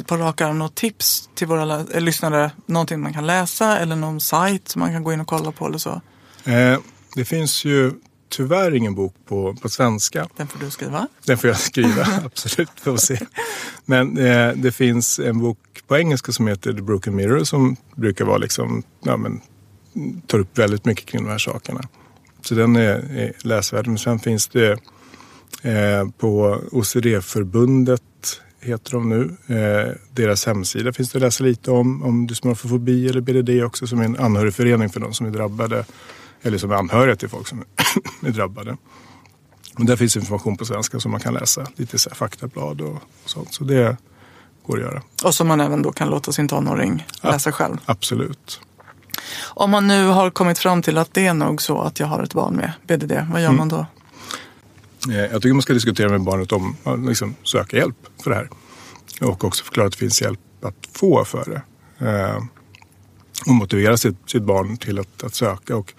på 0.06 0.16
rak 0.16 0.40
arm 0.40 0.58
något 0.58 0.74
tips 0.74 1.28
till 1.34 1.46
våra 1.46 1.80
eh, 1.80 2.00
lyssnare? 2.00 2.50
Någonting 2.66 3.00
man 3.00 3.12
kan 3.12 3.26
läsa 3.26 3.78
eller 3.78 3.96
någon 3.96 4.20
sajt 4.20 4.68
som 4.68 4.80
man 4.80 4.92
kan 4.92 5.04
gå 5.04 5.12
in 5.12 5.20
och 5.20 5.26
kolla 5.26 5.52
på 5.52 5.66
eller 5.66 5.78
så? 5.78 6.00
Eh, 6.44 6.78
det 7.14 7.24
finns 7.24 7.64
ju 7.64 7.92
tyvärr 8.28 8.74
ingen 8.74 8.94
bok 8.94 9.14
på, 9.28 9.54
på 9.54 9.68
svenska. 9.68 10.28
Den 10.36 10.48
får 10.48 10.58
du 10.58 10.70
skriva. 10.70 11.08
Den 11.24 11.38
får 11.38 11.48
jag 11.48 11.58
skriva, 11.58 12.06
absolut. 12.24 12.70
Får 12.76 12.96
se. 12.96 13.18
Men 13.84 14.18
eh, 14.18 14.52
det 14.56 14.72
finns 14.72 15.18
en 15.18 15.40
bok 15.40 15.58
på 15.86 15.96
engelska 15.96 16.32
som 16.32 16.46
heter 16.46 16.72
The 16.72 16.82
Broken 16.82 17.16
Mirror 17.16 17.44
som 17.44 17.76
brukar 17.94 18.24
vara 18.24 18.38
liksom, 18.38 18.82
ja, 19.02 19.16
men, 19.16 19.40
tar 20.26 20.38
upp 20.38 20.58
väldigt 20.58 20.84
mycket 20.84 21.06
kring 21.06 21.24
de 21.24 21.30
här 21.30 21.38
sakerna. 21.38 21.80
Så 22.42 22.54
den 22.54 22.76
är, 22.76 23.18
är 23.18 23.32
läsvärd. 23.38 23.86
Men 23.86 23.98
sen 23.98 24.18
finns 24.18 24.48
det 24.48 24.70
eh, 25.62 26.08
på 26.18 26.60
OCD-förbundet 26.72 28.02
heter 28.66 28.92
de 28.92 29.08
nu. 29.08 29.36
Eh, 29.56 29.92
deras 30.10 30.46
hemsida 30.46 30.92
finns 30.92 31.10
det 31.10 31.16
att 31.16 31.22
läsa 31.22 31.44
lite 31.44 31.70
om, 31.70 32.02
om 32.02 32.26
dysmorfofobi 32.26 33.08
eller 33.08 33.20
BDD 33.20 33.64
också 33.64 33.86
som 33.86 34.00
är 34.00 34.04
en 34.04 34.16
anhörigförening 34.16 34.88
för 34.88 35.00
de 35.00 35.12
som 35.12 35.26
är 35.26 35.30
drabbade 35.30 35.84
eller 36.42 36.58
som 36.58 36.70
är 36.70 36.74
anhöriga 36.74 37.16
till 37.16 37.28
folk 37.28 37.48
som 37.48 37.64
är 38.26 38.30
drabbade. 38.30 38.76
Och 39.78 39.86
där 39.86 39.96
finns 39.96 40.16
information 40.16 40.56
på 40.56 40.64
svenska 40.64 41.00
som 41.00 41.10
man 41.10 41.20
kan 41.20 41.34
läsa. 41.34 41.66
Lite 41.76 41.98
så 41.98 42.10
faktablad 42.10 42.80
och, 42.80 42.92
och 42.92 43.00
sånt. 43.30 43.54
Så 43.54 43.64
det 43.64 43.96
går 44.66 44.76
att 44.76 44.82
göra. 44.82 45.02
Och 45.24 45.34
som 45.34 45.48
man 45.48 45.60
även 45.60 45.82
då 45.82 45.92
kan 45.92 46.08
låta 46.08 46.32
sin 46.32 46.48
tonåring 46.48 47.06
läsa 47.22 47.52
själv. 47.52 47.76
Absolut. 47.86 48.60
Om 49.44 49.70
man 49.70 49.86
nu 49.86 50.06
har 50.06 50.30
kommit 50.30 50.58
fram 50.58 50.82
till 50.82 50.98
att 50.98 51.14
det 51.14 51.26
är 51.26 51.34
nog 51.34 51.62
så 51.62 51.80
att 51.80 52.00
jag 52.00 52.06
har 52.06 52.22
ett 52.22 52.34
barn 52.34 52.56
med 52.56 52.72
BDD, 52.86 53.12
vad 53.32 53.42
gör 53.42 53.52
man 53.52 53.68
då? 53.68 53.86
Eh, 55.10 55.16
jag 55.16 55.42
tycker 55.42 55.52
man 55.54 55.62
ska 55.62 55.72
diskutera 55.74 56.08
med 56.08 56.20
barnet 56.20 56.52
om 56.52 56.76
att 56.84 57.06
liksom 57.06 57.34
söka 57.42 57.76
hjälp 57.76 57.96
för 58.22 58.30
det 58.30 58.36
här. 58.36 58.48
Och 59.20 59.44
också 59.44 59.64
förklara 59.64 59.86
att 59.86 59.92
det 59.92 59.98
finns 59.98 60.22
hjälp 60.22 60.40
att 60.62 60.88
få 60.92 61.24
för 61.24 61.44
det. 61.44 61.62
Eh, 62.06 62.42
Och 63.46 63.54
motivera 63.54 63.96
sitt, 63.96 64.16
sitt 64.26 64.42
barn 64.42 64.76
till 64.76 64.98
att, 64.98 65.22
att 65.24 65.34
söka. 65.34 65.76
Och, 65.76 65.92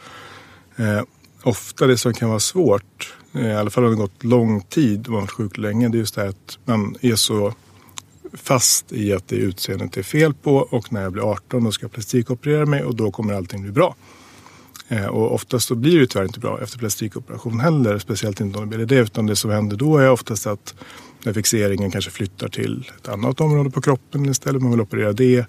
eh, 0.75 1.01
ofta 1.43 1.87
det 1.87 1.97
som 1.97 2.13
kan 2.13 2.29
vara 2.29 2.39
svårt, 2.39 3.15
eh, 3.33 3.47
i 3.47 3.55
alla 3.55 3.69
fall 3.69 3.83
om 3.83 3.89
det 3.89 3.95
gått 3.97 4.23
lång 4.23 4.61
tid 4.61 5.05
och 5.05 5.11
man 5.11 5.21
varit 5.21 5.31
sjuk 5.31 5.57
länge, 5.57 5.89
det 5.89 5.97
är 5.97 5.99
just 5.99 6.15
det 6.15 6.21
här 6.21 6.29
att 6.29 6.57
man 6.65 6.95
är 7.01 7.15
så 7.15 7.53
fast 8.33 8.91
i 8.91 9.13
att 9.13 9.27
det 9.27 9.35
är 9.35 9.39
utseendet 9.39 9.91
det 9.93 10.01
är 10.01 10.03
fel 10.03 10.33
på 10.33 10.55
och 10.55 10.93
när 10.93 11.01
jag 11.03 11.11
blir 11.13 11.23
18 11.31 11.63
då 11.63 11.71
ska 11.71 11.83
jag 11.83 11.91
plastikoperera 11.91 12.65
mig 12.65 12.83
och 12.83 12.95
då 12.95 13.11
kommer 13.11 13.33
allting 13.33 13.61
bli 13.61 13.71
bra. 13.71 13.95
Eh, 14.88 15.06
och 15.06 15.34
oftast 15.34 15.67
så 15.67 15.76
blir 15.76 16.00
det 16.00 16.08
tyvärr 16.08 16.26
inte 16.26 16.39
bra 16.39 16.62
efter 16.62 16.78
plastikoperation 16.78 17.60
heller. 17.60 18.00
Speciellt 18.00 18.39
inte 18.39 18.60
om 18.60 18.69
det 18.69 18.78
blir 18.78 18.86
det. 18.86 18.95
Utan 18.95 19.26
det 19.26 19.36
som 19.36 19.52
händer 19.52 19.78
då 19.78 19.97
är 19.97 20.10
oftast 20.10 20.47
att 20.47 20.76
när 21.23 21.34
fixeringen 21.34 21.91
kanske 21.91 22.12
flyttar 22.12 22.47
till 22.47 22.91
ett 22.97 23.10
annat 23.10 23.41
område 23.41 23.69
på 23.69 23.82
kroppen 23.82 24.26
istället. 24.26 24.62
Man 24.62 24.71
vill 24.71 24.82
operera 24.82 25.13
det. 25.13 25.45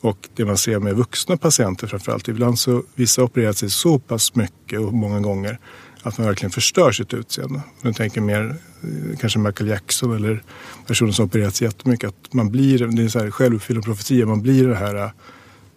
Och 0.00 0.28
det 0.34 0.44
man 0.44 0.58
ser 0.58 0.78
med 0.78 0.96
vuxna 0.96 1.36
patienter 1.36 1.86
framförallt. 1.86 2.28
Ibland 2.28 2.58
så 2.58 2.82
vissa 2.94 3.22
opererar 3.22 3.52
sig 3.52 3.70
så 3.70 3.98
pass 3.98 4.34
mycket 4.34 4.80
och 4.80 4.94
många 4.94 5.20
gånger 5.20 5.58
att 6.02 6.18
man 6.18 6.26
verkligen 6.26 6.50
förstör 6.50 6.92
sitt 6.92 7.14
utseende. 7.14 7.60
Jag 7.82 7.96
tänker 7.96 8.20
mer 8.20 8.56
eh, 8.82 9.18
kanske 9.18 9.38
Michael 9.38 9.70
Jackson 9.70 10.16
eller 10.16 10.42
personer 10.86 11.12
som 11.12 11.24
opererat 11.24 11.54
sig 11.54 11.66
jättemycket. 11.66 12.08
Att 12.08 12.32
man 12.32 12.50
blir, 12.50 12.86
det 12.86 13.02
är 13.02 13.08
så 13.08 13.18
här 13.18 13.30
självuppfyllande 13.30 13.84
profetia. 13.84 14.26
Man 14.26 14.42
blir 14.42 14.68
det 14.68 14.76
här, 14.76 14.94
eh, 14.94 15.10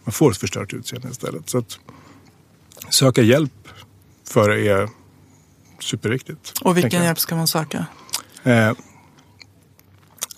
man 0.04 0.14
får 0.14 0.32
ett 0.32 0.38
förstört 0.38 0.74
utseende 0.74 1.10
istället. 1.10 1.50
Så 1.50 1.58
att, 1.58 1.80
söka 2.90 3.22
hjälp 3.22 3.52
för 4.30 4.50
det 4.50 4.68
är 4.70 4.90
superviktigt. 5.80 6.54
Och 6.62 6.78
vilken 6.78 7.04
hjälp 7.04 7.20
ska 7.20 7.36
man 7.36 7.48
söka? 7.48 7.86
Eh, 8.44 8.72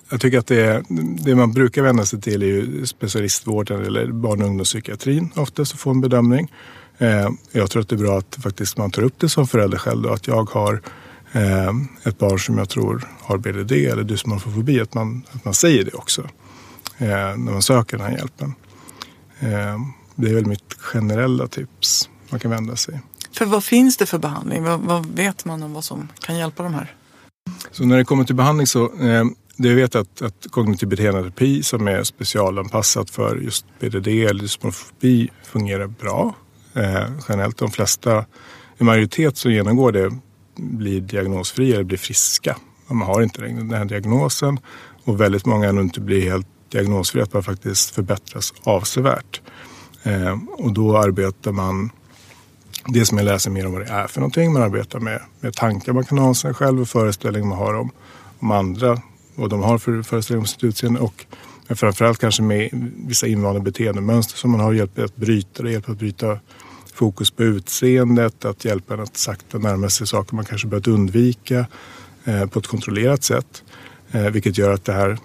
jag 0.10 0.21
tycker 0.21 0.39
att 0.39 0.47
det, 0.47 0.84
det 1.23 1.36
man 1.36 1.53
brukar 1.53 1.81
vända 1.81 2.05
sig 2.05 2.21
till 2.21 2.43
är 2.43 2.47
ju 2.47 2.86
specialistvården 2.86 3.86
eller 3.86 4.12
barn 4.12 4.41
och 4.41 4.47
ungdomspsykiatrin 4.47 5.31
oftast 5.36 5.73
och 5.73 5.79
få 5.79 5.89
en 5.89 6.01
bedömning. 6.01 6.51
Eh, 6.97 7.29
jag 7.51 7.71
tror 7.71 7.81
att 7.81 7.89
det 7.89 7.95
är 7.95 7.99
bra 7.99 8.17
att 8.17 8.38
faktiskt 8.43 8.77
man 8.77 8.91
tar 8.91 9.03
upp 9.03 9.13
det 9.17 9.29
som 9.29 9.47
förälder 9.47 9.77
själv. 9.77 10.01
Då, 10.01 10.13
att 10.13 10.27
jag 10.27 10.49
har 10.49 10.81
eh, 11.31 11.69
ett 12.03 12.17
barn 12.17 12.39
som 12.39 12.58
jag 12.58 12.69
tror 12.69 13.08
har 13.21 13.38
BDD 13.38 13.71
eller 13.71 14.03
dysmorfofobi. 14.03 14.81
Att 14.81 14.93
man, 14.93 15.23
att 15.31 15.45
man 15.45 15.53
säger 15.53 15.84
det 15.84 15.93
också 15.93 16.21
eh, 16.97 17.08
när 17.38 17.51
man 17.51 17.62
söker 17.62 17.97
den 17.97 18.05
här 18.05 18.17
hjälpen. 18.17 18.53
Eh, 19.39 19.79
det 20.15 20.29
är 20.29 20.34
väl 20.34 20.45
mitt 20.45 20.73
generella 20.79 21.47
tips 21.47 22.10
man 22.30 22.40
kan 22.40 22.52
vända 22.52 22.76
sig. 22.76 23.02
För 23.32 23.46
vad 23.46 23.64
finns 23.64 23.98
det 23.98 24.06
för 24.06 24.18
behandling? 24.18 24.64
Vad, 24.64 24.80
vad 24.80 25.06
vet 25.06 25.46
man 25.46 25.64
om 25.64 25.74
vad 25.74 25.84
som 25.84 26.08
kan 26.20 26.38
hjälpa 26.38 26.64
de 26.64 26.74
här? 26.74 26.96
Så 27.72 27.86
när 27.86 27.98
det 27.98 28.06
kommer 28.06 28.24
till 28.24 28.36
behandling 28.36 28.68
så 28.68 28.84
eh, 28.84 29.26
det 29.58 29.68
jag 29.68 29.76
vet 29.76 29.96
att, 29.96 30.22
att 30.22 30.48
kognitiv 30.50 30.90
beteendeterapi 30.90 31.64
som 31.64 31.88
är 31.88 32.04
specialanpassat 32.04 33.10
för 33.10 33.36
just 33.36 33.66
BDD 33.80 34.08
eller 34.08 34.42
dysmorfobi 34.42 35.30
fungerar 35.44 35.88
bra. 35.88 36.36
Eh, 36.74 37.10
generellt 37.30 37.58
de 37.58 37.72
flesta, 37.72 38.26
en 38.78 38.86
majoritet 38.86 39.38
som 39.38 39.52
genomgår 39.52 39.92
det 39.92 40.12
blir 40.56 41.02
diagnosfria 41.02 41.76
eller 41.76 41.84
blir 41.84 41.98
friska. 41.98 42.58
Man 42.88 43.08
har 43.08 43.22
inte 43.22 43.42
den 43.42 43.74
här 43.74 43.86
diagnosen 43.86 44.60
och 45.04 45.22
väldigt 45.22 45.46
många 45.46 45.72
nog 45.72 45.84
inte 45.84 46.02
blir 46.02 46.32
helt 46.32 46.48
diagnosfria, 46.70 47.24
att 47.24 47.34
man 47.34 47.44
faktiskt 47.44 47.96
förbättras 47.96 48.54
avsevärt. 48.64 49.42
Eh, 50.04 50.38
och 50.58 50.74
då 50.74 50.98
arbetar 50.98 51.52
man 51.52 51.90
det 52.88 53.06
som 53.06 53.17
jag 53.17 53.26
läser 53.26 53.52
mer 53.52 53.65
om 53.65 53.74
vad 53.74 53.82
det 53.82 53.91
är 53.91 54.08
för 54.08 54.19
någonting. 54.19 54.54
Man 54.54 54.62
arbetar 54.62 55.00
med, 55.00 55.21
med 55.39 55.54
tankar 55.54 55.93
man 55.93 56.06
kan 56.06 56.17
ha 56.17 56.28
om 56.28 56.36
sig 56.36 56.54
själv 56.54 56.82
och 56.82 56.89
föreställningar 56.89 57.48
man 57.48 57.58
har 57.58 57.74
om, 57.74 57.91
om 58.39 58.52
andra. 58.52 59.02
Vad 59.36 59.50
de 59.50 59.63
har 59.63 59.78
för 59.78 60.02
föreställningar 60.02 60.41
om 60.41 60.48
sitt 60.48 60.63
utseende. 60.63 61.00
Och 61.00 61.26
men 61.67 61.78
framförallt 61.78 62.19
kanske 62.19 62.41
med 62.43 62.69
vissa 63.08 63.28
invanda 63.28 63.60
beteendemönster 63.60 64.38
som 64.38 64.52
man 64.52 64.60
har 64.60 64.74
hjälpt 64.74 65.00
att 65.00 65.15
bryta. 65.15 65.63
Det 65.63 65.71
hjälper 65.71 65.91
att 65.91 65.98
bryta 65.98 66.39
fokus 66.93 67.32
på 67.32 67.43
utseendet. 67.43 68.45
Att 68.45 68.65
hjälpa 68.65 68.93
en 68.93 69.00
att 69.00 69.17
sakta 69.17 69.58
närma 69.58 69.89
sig 69.89 70.08
saker 70.08 70.36
man 70.36 70.45
kanske 70.45 70.67
börjat 70.67 70.88
undvika 70.88 71.65
eh, 72.26 72.45
på 72.45 72.60
ett 72.60 72.67
kontrollerat 72.67 73.24
sätt. 73.24 73.63
Eh, 74.12 74.21
vilket 74.30 74.58
gör 74.58 74.74
att 74.74 74.86
det 74.86 74.93
här, 74.93 75.17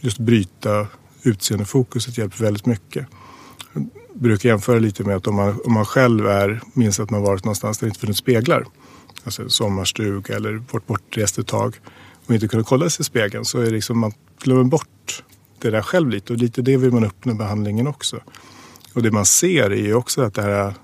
just 0.00 0.18
bryta 0.18 0.86
utseendefokuset 1.22 2.18
hjälper 2.18 2.44
väldigt 2.44 2.66
mycket 2.66 3.06
brukar 4.14 4.48
jämföra 4.48 4.78
lite 4.78 5.04
med 5.04 5.16
att 5.16 5.26
om 5.26 5.34
man, 5.34 5.60
om 5.64 5.72
man 5.72 5.84
själv 5.84 6.26
är, 6.26 6.60
minns 6.72 7.00
att 7.00 7.10
man 7.10 7.22
varit 7.22 7.44
någonstans 7.44 7.78
där 7.78 7.86
det 7.86 7.88
inte 7.88 8.00
funnits 8.00 8.18
speglar. 8.18 8.64
Alltså 9.24 9.48
sommarstuga 9.48 10.36
eller 10.36 10.62
varit 10.70 10.86
bortrest 10.86 11.38
ett 11.38 11.46
tag 11.46 11.74
och 12.26 12.34
inte 12.34 12.48
kunde 12.48 12.64
kolla 12.64 12.90
sig 12.90 13.02
i 13.02 13.04
spegeln 13.04 13.44
så 13.44 13.58
är 13.58 13.64
det 13.64 13.70
liksom 13.70 13.98
man 13.98 14.12
glömmer 14.42 14.64
bort 14.64 15.22
det 15.58 15.70
där 15.70 15.82
själv 15.82 16.08
lite 16.08 16.32
och 16.32 16.38
lite 16.38 16.62
det 16.62 16.76
vill 16.76 16.92
man 16.92 17.04
uppnå 17.04 17.30
med 17.32 17.38
behandlingen 17.38 17.86
också. 17.86 18.20
Och 18.94 19.02
det 19.02 19.10
man 19.10 19.26
ser 19.26 19.70
är 19.70 19.76
ju 19.76 19.94
också 19.94 20.22
att 20.22 20.34
det 20.34 20.42
här, 20.42 20.74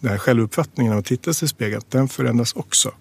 den 0.00 0.10
här 0.10 0.18
självuppfattningen 0.18 0.90
när 0.90 0.96
man 0.96 1.02
tittar 1.02 1.32
sig 1.32 1.46
i 1.46 1.48
spegeln, 1.48 1.82
den 1.88 2.08
förändras 2.08 2.52
också. 2.52 2.92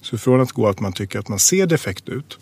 Så 0.00 0.18
från 0.18 0.40
att 0.40 0.52
gå 0.52 0.68
att 0.68 0.80
man 0.80 0.92
tycker 0.92 1.18
att 1.18 1.28
man 1.28 1.38
ser 1.38 1.66
defekt 1.66 2.08
ut 2.08 2.38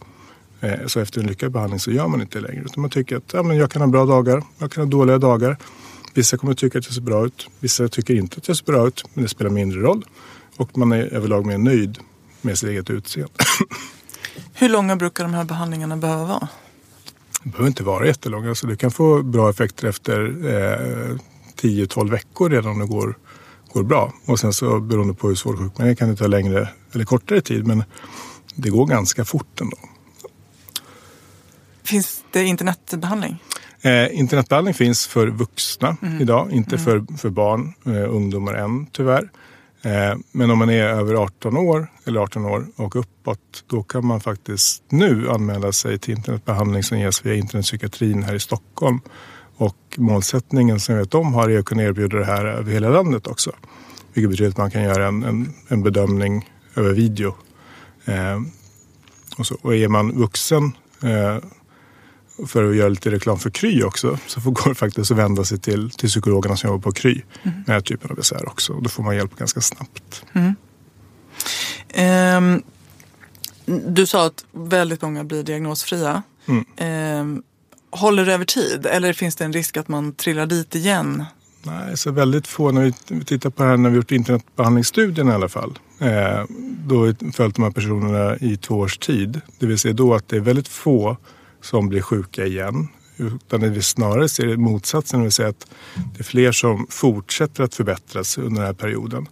eh, 0.61 0.87
så 0.87 1.01
efter 1.01 1.21
en 1.21 1.27
lyckad 1.27 1.53
behandling 1.53 1.81
så 1.81 1.90
gör 1.90 2.09
man 2.09 2.21
inte 2.21 2.40
längre. 2.40 2.62
Utan 2.64 2.81
man 2.81 2.90
tycker 2.90 3.17
att 3.17 3.33
ja, 3.33 3.43
men 3.43 3.57
jag 3.57 3.71
kan 3.71 3.83
ha 3.83 3.88
bra 3.88 4.07
dagar, 4.07 4.43
jag 4.59 4.73
kan 4.73 4.85
ha 4.85 4.90
dåliga 4.90 5.19
dagar. 5.19 5.59
Vissa 6.14 6.37
kommer 6.37 6.53
att 6.53 6.59
tycka 6.59 6.79
att 6.79 6.85
jag 6.85 6.94
ser 6.94 7.03
bra 7.03 7.27
ut. 7.27 7.48
Vissa 7.61 7.88
tycker 7.88 8.14
inte 8.14 8.37
att 8.37 8.48
jag 8.48 8.57
ser 8.57 8.64
bra 8.64 8.88
ut. 8.88 9.05
Men 9.14 9.22
det 9.22 9.29
spelar 9.29 9.50
mindre 9.50 9.81
roll. 9.81 10.05
Och 10.57 10.79
man 10.79 10.92
är 10.92 11.14
överlag 11.14 11.46
mer 11.46 11.59
nöjd 11.59 11.98
med 12.40 12.59
sitt 12.59 12.68
eget 12.68 12.90
utseende. 12.90 13.33
Hur 14.55 14.68
långa 14.68 14.96
brukar 14.96 15.24
de 15.24 15.35
här 15.35 15.44
behandlingarna 15.44 15.96
behöva 15.96 16.24
vara? 16.24 16.48
Det 17.42 17.50
behöver 17.50 17.66
inte 17.68 17.83
vara 17.83 18.07
jättelånga. 18.07 18.48
Alltså 18.48 18.66
du 18.66 18.77
kan 18.77 18.90
få 18.90 19.22
bra 19.22 19.50
effekter 19.50 19.88
efter 19.88 20.20
eh, 20.46 21.18
10-12 21.61 22.11
veckor 22.11 22.50
redan 22.50 22.72
om 22.72 22.79
det 22.79 22.87
går, 22.87 23.18
går 23.72 23.83
bra. 23.83 24.12
Och 24.27 24.40
sen 24.40 24.53
så 24.53 24.81
beroende 24.81 25.14
på 25.14 25.29
hur 25.29 25.35
svår 25.35 25.57
sjuk 25.57 25.79
man 25.79 25.88
är 25.88 25.94
kan 25.94 26.09
det 26.09 26.16
ta 26.16 26.27
längre 26.27 26.68
eller 26.92 27.05
kortare 27.05 27.40
tid. 27.40 27.66
Men 27.66 27.85
det 28.55 28.70
går 28.70 28.87
ganska 28.87 29.24
fort 29.24 29.61
ändå. 29.61 29.77
Finns 31.83 32.24
det 32.31 32.44
internetbehandling? 32.44 33.38
Eh, 33.85 34.18
internetbehandling 34.18 34.75
finns 34.75 35.07
för 35.07 35.27
vuxna 35.27 35.97
idag, 36.20 36.53
inte 36.53 36.79
för, 36.79 37.16
för 37.18 37.31
barn, 37.31 37.73
eh, 37.87 38.14
ungdomar 38.14 38.55
än 38.55 38.87
tyvärr. 38.87 39.31
Eh, 39.83 40.16
men 40.33 40.51
om 40.51 40.59
man 40.59 40.70
är 40.70 40.85
över 40.85 41.14
18 41.14 41.57
år 41.57 41.87
eller 42.05 42.20
18 42.20 42.44
år 42.44 42.66
och 42.77 42.97
uppåt, 42.97 43.64
då 43.66 43.83
kan 43.83 44.07
man 44.07 44.20
faktiskt 44.20 44.83
nu 44.88 45.31
anmäla 45.31 45.73
sig 45.73 45.99
till 45.99 46.14
internetbehandling 46.14 46.83
som 46.83 46.99
ges 46.99 47.27
via 47.27 47.35
internetpsykiatrin 47.35 48.23
här 48.23 48.35
i 48.35 48.40
Stockholm. 48.40 49.01
Och 49.57 49.77
målsättningen 49.97 50.81
som 50.81 50.94
jag 50.94 51.03
vet 51.03 51.14
om 51.14 51.35
har 51.35 51.51
är 51.51 51.59
att 51.59 51.64
kunna 51.64 51.83
erbjuda 51.83 52.18
det 52.18 52.25
här 52.25 52.44
över 52.44 52.73
hela 52.73 52.88
landet 52.88 53.27
också. 53.27 53.53
Vilket 54.12 54.31
betyder 54.31 54.51
att 54.51 54.57
man 54.57 54.70
kan 54.70 54.83
göra 54.83 55.07
en, 55.07 55.25
en, 55.25 55.53
en 55.68 55.83
bedömning 55.83 56.51
över 56.75 56.92
video. 56.92 57.35
Eh, 58.05 58.40
och, 59.38 59.47
så. 59.47 59.57
och 59.62 59.75
är 59.75 59.88
man 59.88 60.12
vuxen 60.12 60.73
eh, 61.03 61.38
för 62.47 62.70
att 62.70 62.77
göra 62.77 62.88
lite 62.88 63.11
reklam 63.11 63.38
för 63.38 63.51
Kry 63.51 63.83
också 63.83 64.18
så 64.27 64.40
får 64.40 64.51
går 64.51 64.68
det 64.68 64.75
faktiskt 64.75 65.11
att 65.11 65.18
vända 65.18 65.44
sig 65.44 65.59
till, 65.59 65.90
till 65.90 66.09
psykologerna 66.09 66.57
som 66.57 66.70
jobbar 66.70 66.83
på 66.83 66.92
Kry 66.92 67.23
med 67.42 67.53
den 67.66 67.75
här 67.75 67.81
typen 67.81 68.11
av 68.11 68.16
besvär 68.16 68.49
också. 68.49 68.73
Och 68.73 68.83
då 68.83 68.88
får 68.88 69.03
man 69.03 69.16
hjälp 69.16 69.37
ganska 69.37 69.61
snabbt. 69.61 70.25
Ehm, 71.88 72.62
du 73.87 74.07
sa 74.07 74.27
att 74.27 74.44
väldigt 74.53 75.03
många 75.03 75.25
blir 75.25 75.42
diagnosfria. 75.42 76.23
Ehm, 76.77 77.42
håller 77.90 78.27
det 78.27 78.35
över 78.35 78.44
tid 78.44 78.87
eller 78.87 79.12
finns 79.12 79.37
det 79.37 79.44
en 79.44 79.53
risk 79.53 79.77
att 79.77 79.88
man 79.88 80.12
trillar 80.12 80.47
dit 80.47 80.75
igen? 80.75 81.25
Nej, 81.62 81.97
så 81.97 82.11
väldigt 82.11 82.47
få. 82.47 82.70
När 82.70 82.92
vi 83.09 83.25
tittar 83.25 83.51
på 83.51 83.62
det 83.62 83.68
här 83.68 83.77
när 83.77 83.90
vi 83.90 83.97
gjort 83.97 84.12
internetbehandlingsstudien 84.12 85.29
i 85.29 85.33
alla 85.33 85.49
fall. 85.49 85.79
Eh, 86.01 86.44
då 86.87 86.99
har 86.99 87.07
vi 87.07 87.33
följt 87.33 87.55
de 87.55 87.62
här 87.62 87.70
personerna 87.70 88.37
i 88.37 88.57
två 88.57 88.75
års 88.75 88.99
tid. 88.99 89.40
Det 89.59 89.66
vill 89.66 89.79
säga 89.79 89.94
då 89.94 90.14
att 90.14 90.29
det 90.29 90.37
är 90.37 90.40
väldigt 90.40 90.68
få 90.68 91.16
som 91.64 91.88
blir 91.88 92.00
sjuka 92.00 92.46
igen. 92.46 92.88
Utan 93.16 93.61
det 93.61 93.68
vi 93.68 93.83
snarare 93.83 94.29
ser 94.29 94.46
är 94.46 94.57
motsatsen. 94.57 95.20
Det 95.20 95.24
vill 95.24 95.33
säga 95.33 95.48
att 95.48 95.66
det 95.94 96.20
är 96.20 96.24
fler 96.24 96.53
som 96.53 96.87
fortsätter 96.90 97.64
att 97.64 97.74
förbättras 97.74 98.38
under 98.38 98.61
den 98.61 98.66
här 98.66 98.74
perioden. 98.74 99.29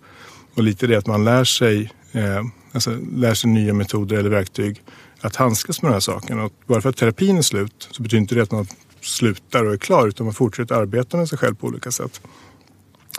Och 0.55 0.63
lite 0.63 0.87
det 0.87 0.97
att 0.97 1.07
man 1.07 1.25
lär 1.25 1.45
sig, 1.45 1.93
eh, 2.13 2.45
alltså 2.73 2.99
lär 3.13 3.35
sig 3.35 3.51
nya 3.51 3.75
metoder 3.75 4.17
eller 4.17 4.31
verktyg 4.31 4.83
att 5.21 5.37
handskas 5.37 5.83
med 5.83 5.91
de 5.91 5.93
här 5.93 6.01
sakerna. 6.01 6.45
Och 6.45 6.53
bara 6.67 6.81
för 6.81 6.89
att 6.89 6.97
terapin 6.97 7.39
är 7.39 7.43
slut 7.43 7.89
så 7.91 8.03
betyder 8.03 8.21
inte 8.21 8.35
det 8.35 8.43
att 8.43 8.53
man 8.53 8.67
slutar 9.01 9.65
och 9.65 9.73
är 9.73 9.79
klar 9.79 10.09
utan 10.09 10.27
man 10.27 10.35
fortsätter 10.35 10.75
arbeta 10.75 11.17
med 11.17 11.29
sig 11.29 11.39
själv 11.39 11.55
på 11.55 11.67
olika 11.67 11.91
sätt. 11.91 12.21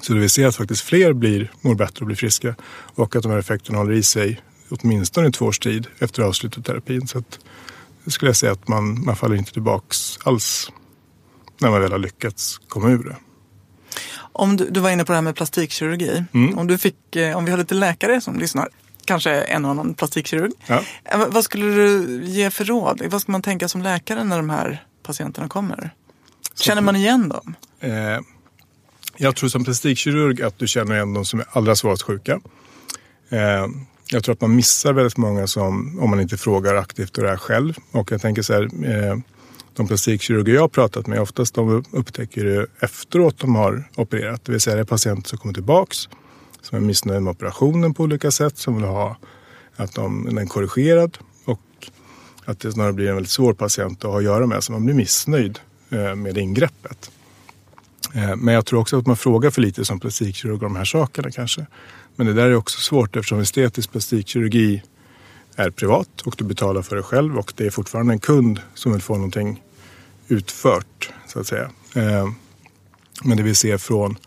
Så 0.02 0.14
det 0.14 0.20
vi 0.20 0.30
ser 0.30 0.48
att 0.48 0.56
faktiskt 0.56 0.82
fler 0.82 1.14
blir, 1.14 1.52
mår 1.62 1.76
bättre 1.76 2.00
och 2.00 2.06
blir 2.06 2.16
friska 2.16 2.56
och 2.96 3.16
att 3.16 3.24
de 3.24 3.32
här 3.32 3.40
effekterna 3.40 3.78
håller 3.78 3.94
i 3.94 4.04
sig 4.04 4.42
åtminstone 4.70 5.28
i 5.28 5.32
två 5.32 5.46
års 5.46 5.60
tid 5.60 5.88
efter 6.00 6.24
avslutad 6.24 6.62
terapin. 6.62 7.08
Så 7.08 7.18
att, 7.18 7.40
skulle 8.08 8.30
jag 8.30 8.36
säga 8.36 8.52
att 8.52 8.68
man, 8.68 9.06
man 9.06 9.16
faller 9.16 9.36
inte 9.36 9.52
tillbaks 9.54 10.18
alls 10.24 10.72
när 11.62 11.70
man 11.72 11.82
väl 11.82 11.92
har 11.92 12.00
lyckats 12.00 12.58
komma 12.68 12.90
ur 12.90 13.04
det. 13.04 13.16
Om 14.16 14.58
du, 14.58 14.70
du 14.70 14.80
var 14.80 14.90
inne 14.90 15.06
på 15.06 15.12
det 15.12 15.18
här 15.18 15.22
med 15.22 15.36
plastikkirurgi. 15.36 16.24
Om, 16.56 16.68
du 16.68 16.78
fick, 16.78 17.16
eh, 17.16 17.38
om 17.38 17.46
vi 17.46 17.52
har 17.52 17.58
lite 17.58 17.76
läkare 17.76 18.22
som 18.22 18.40
lyssnar, 18.40 18.70
kanske 19.06 19.32
en 19.32 19.66
och 19.66 19.72
annan 19.72 19.94
plastikkirurg. 19.94 20.52
Ja. 20.68 20.84
Eh, 21.06 21.28
vad- 21.30 21.44
skulle 21.44 21.66
du 21.66 22.22
ge 22.26 22.52
för 22.52 22.66
råd? 22.66 23.02
Vad 23.10 23.22
ska 23.22 23.32
man 23.32 23.42
tänka 23.42 23.68
som 23.68 23.82
läkare 23.82 24.24
när 24.24 24.38
de 24.38 24.50
här 24.50 24.86
patienterna 25.04 25.48
kommer? 25.50 25.94
Känner 26.56 26.82
man 26.82 26.96
igen 26.96 27.30
dem? 27.30 27.56
Eh, 27.80 28.20
jag 29.18 29.36
tror 29.36 29.50
som 29.50 29.64
plastikkirurg 29.64 30.42
att 30.42 30.60
du 30.60 30.68
känner 30.68 30.96
igen 30.96 31.14
de 31.14 31.26
som 31.26 31.40
är 31.40 31.46
allra 31.52 31.76
svårast 31.76 32.02
sjuka. 32.02 32.40
Eh, 33.30 33.68
jag 34.14 34.24
tror 34.24 34.34
att 34.34 34.42
man 34.42 34.56
missar 34.56 34.94
väldigt 34.94 35.18
många 35.18 35.48
som, 35.48 36.00
om 36.00 36.10
man 36.10 36.20
inte 36.20 36.38
frågar 36.38 36.76
aktivt 36.76 37.18
och 37.18 37.24
det 37.24 37.30
här 37.30 37.38
själv. 37.38 37.78
Och 37.92 38.12
jag 38.12 38.22
tänker 38.22 38.42
så 38.42 38.54
här, 38.54 38.64
eh, 38.64 39.18
de 39.74 39.88
plastikkirurger 39.88 40.54
jag 40.54 40.62
har 40.62 40.68
pratat 40.68 41.08
med, 41.08 41.22
oftast 41.22 41.56
de 41.56 41.84
upptäcker 41.92 42.44
det 42.44 42.68
efteråt 42.80 43.40
de 43.40 43.56
har 43.56 43.90
opererat. 43.96 44.46
Det 44.46 44.52
vill 44.52 44.62
säga 44.62 44.76
det 44.76 44.82
är 44.82 44.86
patienter 44.86 45.30
som 45.30 45.38
kommer 45.38 45.54
tillbaks, 45.54 46.10
som 46.62 46.78
är 46.78 46.82
missnöjda 46.82 47.20
med 47.20 47.32
operationen 47.32 47.94
på 47.94 48.04
olika 48.04 48.32
sätt, 48.32 48.58
som 48.58 48.76
vill 48.76 48.86
ha 48.86 49.18
att 49.76 49.96
de, 49.96 50.26
den 50.26 50.38
är 50.38 50.46
korrigerad 50.46 51.18
och 51.46 51.60
att 52.46 52.60
det 52.60 52.72
snarare 52.72 52.94
blir 52.94 53.08
en 53.08 53.16
väldigt 53.16 53.32
svår 53.32 53.54
patient 53.54 54.06
att 54.06 54.12
ha 54.12 54.18
att 54.18 54.24
göra 54.24 54.48
med, 54.48 54.64
så 54.64 54.72
man 54.72 54.86
blir 54.86 54.96
missnöjd 54.96 55.60
eh, 55.90 56.16
med 56.16 56.38
ingreppet. 56.38 57.12
Eh, 58.14 58.36
men 58.36 58.54
jag 58.54 58.66
tror 58.66 58.80
också 58.80 58.98
att 58.98 59.08
man 59.08 59.18
frågar 59.18 59.52
för 59.52 59.62
lite 59.62 59.86
som 59.86 60.00
plastikkirurg 60.00 60.54
om 60.54 60.60
de 60.60 60.76
här 60.76 60.86
sakerna 60.86 61.32
kanske. 61.32 61.66
Men 62.16 62.28
det 62.28 62.34
där 62.34 62.46
är 62.46 62.56
också 62.56 62.80
svårt 62.80 63.16
eftersom 63.16 63.40
estetisk 63.40 63.92
plastikkirurgi 63.92 64.82
är 65.56 65.70
privat 65.70 66.22
och 66.22 66.36
du 66.38 66.44
betalar 66.44 66.82
för 66.82 66.96
det 66.96 67.04
själv 67.04 67.38
och 67.38 67.54
det 67.56 67.66
är 67.66 67.70
fortfarande 67.70 68.14
en 68.14 68.20
kund 68.20 68.60
som 68.74 68.92
vill 68.92 69.02
få 69.02 69.16
någonting 69.16 69.64
utfört 70.28 71.10
så 71.28 71.40
att 71.40 71.48
säga. 71.48 71.70
Eh, 71.96 72.30
men 73.24 73.38
det 73.38 73.44
vi 73.44 73.56
ser 73.56 73.78
från 73.78 74.18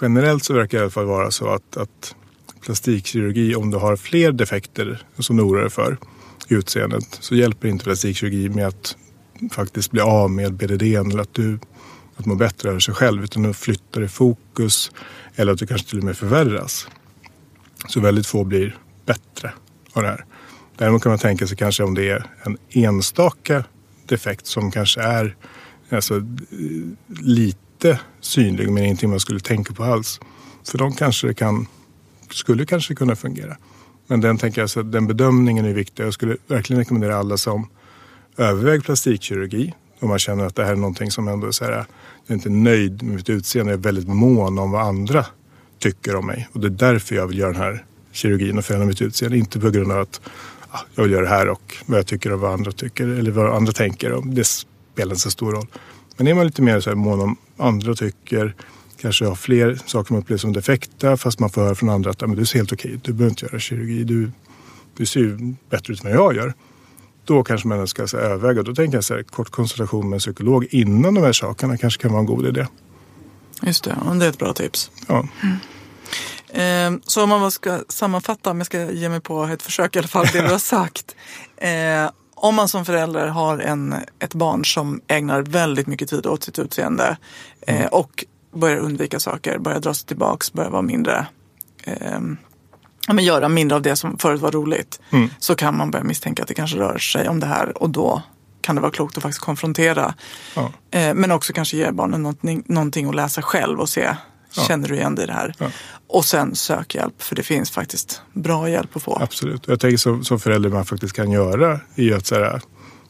generellt 0.00 0.44
så 0.44 0.54
verkar 0.54 0.78
det 0.78 0.82
i 0.82 0.82
alla 0.82 0.90
fall 0.90 1.06
vara 1.06 1.30
så 1.30 1.48
att, 1.48 1.76
att 1.76 2.14
plastikkirurgi, 2.60 3.54
om 3.54 3.70
du 3.70 3.78
har 3.78 3.96
fler 3.96 4.32
defekter 4.32 5.02
som 5.18 5.36
du 5.36 5.42
oroar 5.42 5.60
dig 5.60 5.70
för 5.70 5.96
i 6.48 6.54
utseendet 6.54 7.18
så 7.20 7.34
hjälper 7.34 7.68
inte 7.68 7.84
plastikkirurgi 7.84 8.48
med 8.48 8.66
att 8.66 8.96
faktiskt 9.50 9.90
bli 9.90 10.00
av 10.00 10.30
med 10.30 10.54
BDD 10.54 10.82
eller 10.82 11.18
att 11.18 11.34
du 11.34 11.58
att 12.16 12.26
må 12.26 12.34
bättre 12.34 12.68
över 12.68 12.80
sig 12.80 12.94
själv 12.94 13.24
utan 13.24 13.42
du 13.42 13.52
flyttar 13.52 14.02
i 14.02 14.08
fokus 14.08 14.92
eller 15.34 15.52
att 15.52 15.58
du 15.58 15.66
kanske 15.66 15.88
till 15.88 15.98
och 15.98 16.04
med 16.04 16.16
förvärras. 16.16 16.88
Så 17.88 18.00
väldigt 18.00 18.26
få 18.26 18.44
blir 18.44 18.78
bättre 19.06 19.52
av 19.92 20.02
det 20.02 20.08
här. 20.08 20.24
Däremot 20.76 21.02
kan 21.02 21.10
man 21.10 21.18
tänka 21.18 21.46
sig 21.46 21.56
kanske 21.56 21.82
om 21.82 21.94
det 21.94 22.08
är 22.08 22.26
en 22.42 22.58
enstaka 22.70 23.64
defekt 24.06 24.46
som 24.46 24.70
kanske 24.70 25.00
är 25.00 25.36
alltså, 25.90 26.22
lite 27.08 28.00
synlig 28.20 28.72
men 28.72 28.84
ingenting 28.84 29.10
man 29.10 29.20
skulle 29.20 29.40
tänka 29.40 29.74
på 29.74 29.84
alls. 29.84 30.20
För 30.70 30.78
de 30.78 30.92
kanske 30.92 31.34
kan, 31.34 31.66
skulle 32.30 32.66
kanske 32.66 32.94
kunna 32.94 33.16
fungera. 33.16 33.56
Men 34.06 34.20
den, 34.20 34.38
tänker 34.38 34.60
jag, 34.60 34.70
så 34.70 34.82
den 34.82 35.06
bedömningen 35.06 35.64
är 35.64 35.72
viktig. 35.72 36.04
Jag 36.04 36.14
skulle 36.14 36.36
verkligen 36.46 36.80
rekommendera 36.80 37.16
alla 37.16 37.36
som 37.36 37.68
överväger 38.36 38.80
plastikkirurgi 38.80 39.74
om 40.00 40.08
man 40.08 40.18
känner 40.18 40.46
att 40.46 40.54
det 40.54 40.64
här 40.64 40.72
är 40.72 40.76
någonting 40.76 41.10
som 41.10 41.28
ändå 41.28 41.46
är 41.46 41.50
så 41.50 41.64
här, 41.64 41.72
jag 41.72 41.86
är 42.26 42.34
inte 42.34 42.50
nöjd 42.50 43.02
med 43.02 43.14
mitt 43.14 43.30
utseende, 43.30 43.72
jag 43.72 43.78
är 43.78 43.82
väldigt 43.82 44.08
mån 44.08 44.58
om 44.58 44.70
vad 44.70 44.82
andra 44.82 45.26
tycker 45.78 46.16
om 46.16 46.26
mig. 46.26 46.48
Och 46.52 46.60
det 46.60 46.66
är 46.66 46.92
därför 46.92 47.14
jag 47.14 47.26
vill 47.26 47.38
göra 47.38 47.52
den 47.52 47.60
här 47.60 47.84
kirurgin 48.12 48.58
och 48.58 48.64
förändra 48.64 48.86
mitt 48.86 49.02
utseende. 49.02 49.38
Inte 49.38 49.60
på 49.60 49.70
grund 49.70 49.92
av 49.92 50.00
att 50.00 50.20
ah, 50.70 50.80
jag 50.94 51.02
vill 51.02 51.12
göra 51.12 51.22
det 51.22 51.28
här 51.28 51.48
och 51.48 51.76
vad 51.86 51.98
jag 51.98 52.06
tycker 52.06 52.32
och 52.32 52.40
vad 52.40 52.52
andra 52.52 52.72
tycker 52.72 53.08
eller 53.08 53.30
vad 53.30 53.54
andra 53.54 53.72
tänker. 53.72 54.12
Och 54.12 54.26
det 54.26 54.44
spelar 54.44 55.12
inte 55.12 55.22
så 55.22 55.30
stor 55.30 55.52
roll. 55.52 55.66
Men 56.16 56.26
är 56.26 56.34
man 56.34 56.46
lite 56.46 56.62
mer 56.62 56.80
så 56.80 56.90
här 56.90 56.96
mån 56.96 57.20
om 57.20 57.36
andra 57.56 57.94
tycker, 57.94 58.54
kanske 59.00 59.24
har 59.24 59.34
fler 59.34 59.80
saker 59.86 60.12
man 60.12 60.22
upplever 60.22 60.38
som 60.38 60.52
defekta 60.52 61.16
fast 61.16 61.38
man 61.38 61.50
får 61.50 61.62
höra 61.62 61.74
från 61.74 61.88
andra 61.88 62.10
att 62.10 62.22
ah, 62.22 62.26
men 62.26 62.36
du 62.36 62.46
ser 62.46 62.58
helt 62.58 62.72
okej 62.72 62.90
ut, 62.90 63.04
du 63.04 63.12
behöver 63.12 63.30
inte 63.30 63.46
göra 63.46 63.58
kirurgi, 63.58 64.04
du, 64.04 64.30
du 64.96 65.06
ser 65.06 65.20
ju 65.20 65.54
bättre 65.70 65.92
ut 65.92 66.04
än 66.04 66.16
vad 66.16 66.26
jag 66.26 66.36
gör 66.36 66.54
då 67.26 67.44
kanske 67.44 67.68
man 67.68 67.86
ska 67.86 68.02
här, 68.02 68.18
överväga. 68.18 68.62
Då 68.62 68.74
tänker 68.74 68.96
jag 68.96 69.04
så 69.04 69.14
här, 69.14 69.22
kort 69.22 69.50
konsultation 69.50 70.08
med 70.08 70.16
en 70.16 70.20
psykolog 70.20 70.66
innan 70.70 71.14
de 71.14 71.24
här 71.24 71.32
sakerna 71.32 71.76
kanske 71.76 72.02
kan 72.02 72.10
vara 72.10 72.20
en 72.20 72.26
god 72.26 72.46
idé. 72.46 72.66
Just 73.62 73.84
det, 73.84 73.96
det 74.18 74.24
är 74.24 74.28
ett 74.28 74.38
bra 74.38 74.52
tips. 74.52 74.90
Ja. 75.06 75.28
Eh, 76.48 76.92
så 77.04 77.22
om 77.22 77.28
man 77.28 77.50
ska 77.50 77.80
sammanfatta, 77.88 78.50
om 78.50 78.58
jag 78.58 78.66
ska 78.66 78.90
ge 78.90 79.08
mig 79.08 79.20
på 79.20 79.44
ett 79.44 79.62
försök 79.62 79.96
i 79.96 79.98
alla 79.98 80.08
fall, 80.08 80.26
det 80.32 80.42
du 80.42 80.48
har 80.48 80.58
sagt. 80.76 81.16
Eh, 81.56 82.10
om 82.34 82.54
man 82.54 82.68
som 82.68 82.84
förälder 82.84 83.26
har 83.26 83.58
en, 83.58 83.94
ett 84.18 84.34
barn 84.34 84.64
som 84.64 85.00
ägnar 85.06 85.42
väldigt 85.42 85.86
mycket 85.86 86.08
tid 86.08 86.26
åt 86.26 86.42
sitt 86.42 86.58
utseende 86.58 87.16
eh, 87.60 87.86
och 87.86 88.24
börjar 88.54 88.76
undvika 88.76 89.20
saker, 89.20 89.58
börjar 89.58 89.80
dra 89.80 89.94
sig 89.94 90.06
tillbaks, 90.06 90.52
börjar 90.52 90.70
vara 90.70 90.82
mindre 90.82 91.26
eh, 91.84 92.20
ja, 93.06 93.12
men 93.12 93.24
göra 93.24 93.48
mindre 93.48 93.76
av 93.76 93.82
det 93.82 93.96
som 93.96 94.18
förut 94.18 94.40
var 94.40 94.50
roligt 94.50 95.00
så 95.38 95.54
kan 95.54 95.76
man 95.76 95.90
börja 95.90 96.04
misstänka 96.04 96.42
att 96.42 96.48
det 96.48 96.54
kanske 96.54 96.78
rör 96.78 96.98
sig 96.98 97.28
om 97.28 97.40
det 97.40 97.46
här 97.46 97.82
och 97.82 97.90
då 97.90 98.22
kan 98.60 98.74
det 98.74 98.82
vara 98.82 98.92
klokt 98.92 99.16
att 99.16 99.22
faktiskt 99.22 99.44
konfrontera. 99.44 100.14
Ja. 100.54 100.72
Eh, 100.90 101.14
men 101.14 101.30
också 101.30 101.52
kanske 101.52 101.76
ge 101.76 101.90
barnen 101.90 102.22
någonting, 102.22 102.62
någonting 102.66 103.08
att 103.08 103.14
läsa 103.14 103.42
själv 103.42 103.80
och 103.80 103.88
se, 103.88 104.16
känner 104.66 104.88
du 104.88 104.96
igen 104.96 105.14
dig 105.14 105.24
i 105.24 105.26
det 105.26 105.32
här? 105.32 105.54
Ja. 105.58 105.70
Och 106.08 106.24
sen 106.24 106.54
sök 106.54 106.94
hjälp, 106.94 107.22
för 107.22 107.36
det 107.36 107.42
finns 107.42 107.70
faktiskt 107.70 108.22
bra 108.32 108.68
hjälp 108.68 108.96
att 108.96 109.02
få. 109.02 109.18
Absolut. 109.22 109.68
Jag 109.68 109.80
tänker 109.80 109.96
som, 109.96 110.24
som 110.24 110.40
förälder 110.40 110.70
man 110.70 110.84
faktiskt 110.84 111.16
kan 111.16 111.30
göra 111.30 111.80
ju 111.94 112.14
att 112.14 112.26
så 112.26 112.34
här, 112.34 112.60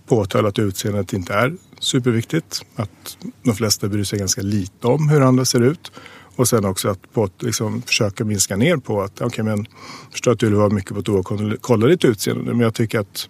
påtala 0.09 0.49
att 0.49 0.59
utseendet 0.59 1.13
inte 1.13 1.35
är 1.35 1.57
superviktigt. 1.81 2.63
Att 2.77 3.17
de 3.43 3.55
flesta 3.55 3.89
bryr 3.89 4.05
sig 4.05 4.19
ganska 4.19 4.43
lite 4.43 4.87
om 4.87 5.09
hur 5.09 5.21
andra 5.21 5.45
ser 5.45 5.61
ut. 5.61 5.93
Och 6.37 6.49
sen 6.49 6.64
också 6.64 6.88
att 6.88 7.12
på, 7.12 7.29
liksom, 7.38 7.83
försöka 7.83 8.25
minska 8.25 8.57
ner 8.57 8.77
på 8.77 9.03
att 9.03 9.20
okej 9.20 9.44
men 9.44 9.59
jag 9.59 10.12
förstår 10.12 10.33
att 10.33 10.38
du 10.38 10.46
vill 10.46 10.55
vara 10.55 10.68
mycket 10.70 10.94
på 10.94 11.03
toa 11.03 11.18
och 11.18 11.61
kolla- 11.61 11.87
ditt 11.87 12.05
utseende 12.05 12.44
nu, 12.44 12.51
men 12.51 12.61
jag 12.61 12.75
tycker 12.75 12.99
att 13.01 13.29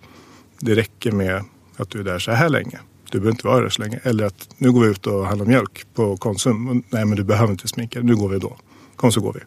det 0.61 0.75
räcker 0.75 1.13
med 1.13 1.45
att 1.77 1.91
du 1.91 2.01
är 2.01 2.05
där 2.05 2.19
så 2.19 2.33
här 2.33 2.49
länge. 2.49 2.79
Du 3.11 3.19
behöver 3.19 3.31
inte 3.31 3.47
vara 3.47 3.61
där 3.61 3.69
så 3.69 3.83
länge. 3.83 4.01
Eller 4.03 4.25
att 4.25 4.49
nu 4.59 4.73
går 4.73 4.81
vi 4.81 4.91
ut 4.91 5.07
och 5.07 5.27
handlar 5.27 5.47
mjölk 5.47 5.87
på 5.95 6.17
Konsum. 6.17 6.83
Nej 6.91 7.05
men 7.05 7.17
du 7.17 7.25
behöver 7.25 7.53
inte 7.53 7.69
sminka 7.69 7.99
dig. 7.99 8.07
Nu 8.07 8.17
går 8.17 8.29
vi 8.29 8.39
då. 8.39 8.57
Kom 8.97 9.13
så 9.13 9.21
går 9.21 9.33
vi. 9.33 9.41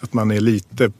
Att 0.00 0.12
man 0.12 0.30
är 0.30 0.40
lite 0.40 0.92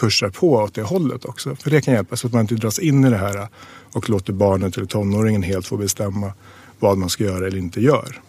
pushar 0.00 0.30
på 0.30 0.52
åt 0.52 0.74
det 0.74 0.82
hållet 0.82 1.24
också. 1.24 1.56
För 1.56 1.70
det 1.70 1.80
kan 1.82 1.94
hjälpa 1.94 2.16
så 2.16 2.26
att 2.26 2.32
man 2.32 2.40
inte 2.40 2.54
dras 2.54 2.78
in 2.78 3.04
i 3.04 3.10
det 3.10 3.16
här 3.16 3.48
och 3.92 4.10
låter 4.10 4.32
barnet 4.32 4.76
eller 4.76 4.86
tonåringen 4.86 5.42
helt 5.42 5.66
få 5.66 5.76
bestämma 5.76 6.32
vad 6.78 6.98
man 6.98 7.08
ska 7.08 7.24
göra 7.24 7.46
eller 7.46 7.58
inte 7.58 7.80
gör. 7.80 8.20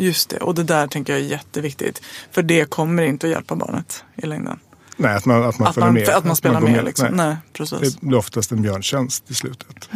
Just 0.00 0.30
det, 0.30 0.36
och 0.38 0.54
det 0.54 0.62
där 0.64 0.86
tänker 0.86 1.12
jag 1.12 1.22
är 1.22 1.26
jätteviktigt. 1.26 2.02
För 2.30 2.42
det 2.42 2.70
kommer 2.70 3.02
inte 3.02 3.26
att 3.26 3.30
hjälpa 3.30 3.56
barnet 3.56 4.04
i 4.16 4.26
längden. 4.26 4.58
Nej, 4.96 5.14
att 5.16 5.26
man, 5.26 5.42
att 5.42 5.58
man 5.58 5.68
Att 5.68 5.74
följer 5.74 5.86
man, 5.86 5.94
med. 5.94 6.08
att 6.08 6.24
man 6.24 6.36
spelar 6.36 6.60
går 6.60 6.68
med. 6.68 6.84
liksom. 6.84 7.08
Nej. 7.10 7.26
Nej, 7.26 7.36
precis. 7.52 7.94
Det 7.96 8.06
blir 8.06 8.18
oftast 8.18 8.52
en 8.52 8.62
björntjänst 8.62 9.30
i 9.30 9.34
slutet. 9.34 9.88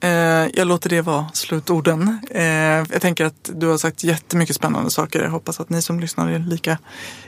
Eh, 0.00 0.10
jag 0.54 0.66
låter 0.68 0.90
det 0.90 1.00
vara 1.00 1.26
slutorden. 1.32 2.18
Eh, 2.30 2.44
jag 2.44 3.00
tänker 3.00 3.24
att 3.24 3.50
du 3.54 3.66
har 3.66 3.78
sagt 3.78 4.04
jättemycket 4.04 4.56
spännande 4.56 4.90
saker. 4.90 5.22
Jag 5.22 5.30
hoppas 5.30 5.60
att 5.60 5.70
ni 5.70 5.82
som 5.82 6.00
lyssnar 6.00 6.30
är 6.30 6.38
lika 6.38 6.78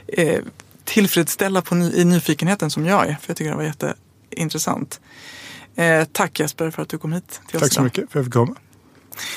eh, 0.07 0.39
tillfredsställda 0.83 1.61
på 1.61 1.75
ny, 1.75 1.91
i 1.93 2.05
nyfikenheten 2.05 2.69
som 2.71 2.85
jag 2.85 3.01
är. 3.07 3.17
För 3.21 3.29
jag 3.29 3.37
tycker 3.37 3.51
det 3.51 3.57
var 3.57 3.63
jätteintressant. 3.63 4.99
Eh, 5.75 6.03
tack 6.11 6.39
Jesper 6.39 6.71
för 6.71 6.81
att 6.81 6.89
du 6.89 6.97
kom 6.97 7.13
hit 7.13 7.41
till 7.47 7.55
oss 7.57 7.61
Tack 7.61 7.71
så 7.73 7.75
idag. 7.79 7.83
mycket 7.83 7.99
för 7.99 8.03
att 8.03 8.15
jag 8.15 8.25
fick 8.25 8.33
komma. 8.33 8.55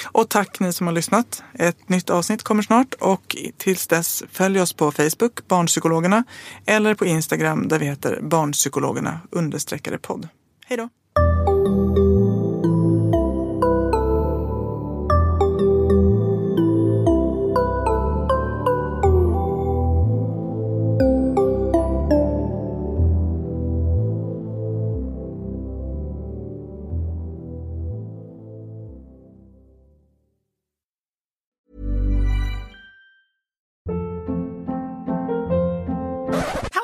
Och 0.04 0.28
tack 0.28 0.60
ni 0.60 0.72
som 0.72 0.86
har 0.86 0.94
lyssnat. 0.94 1.42
Ett 1.54 1.88
nytt 1.88 2.10
avsnitt 2.10 2.42
kommer 2.42 2.62
snart 2.62 2.94
och 2.94 3.36
tills 3.56 3.86
dess 3.86 4.22
följ 4.32 4.60
oss 4.60 4.72
på 4.72 4.92
Facebook, 4.92 5.48
Barnpsykologerna, 5.48 6.24
eller 6.66 6.94
på 6.94 7.06
Instagram 7.06 7.68
där 7.68 7.78
vi 7.78 7.86
heter 7.86 8.20
Barnpsykologerna 8.22 9.20
understreckade 9.30 9.98
podd. 9.98 10.28
Hej 10.66 10.76
då! 10.76 10.88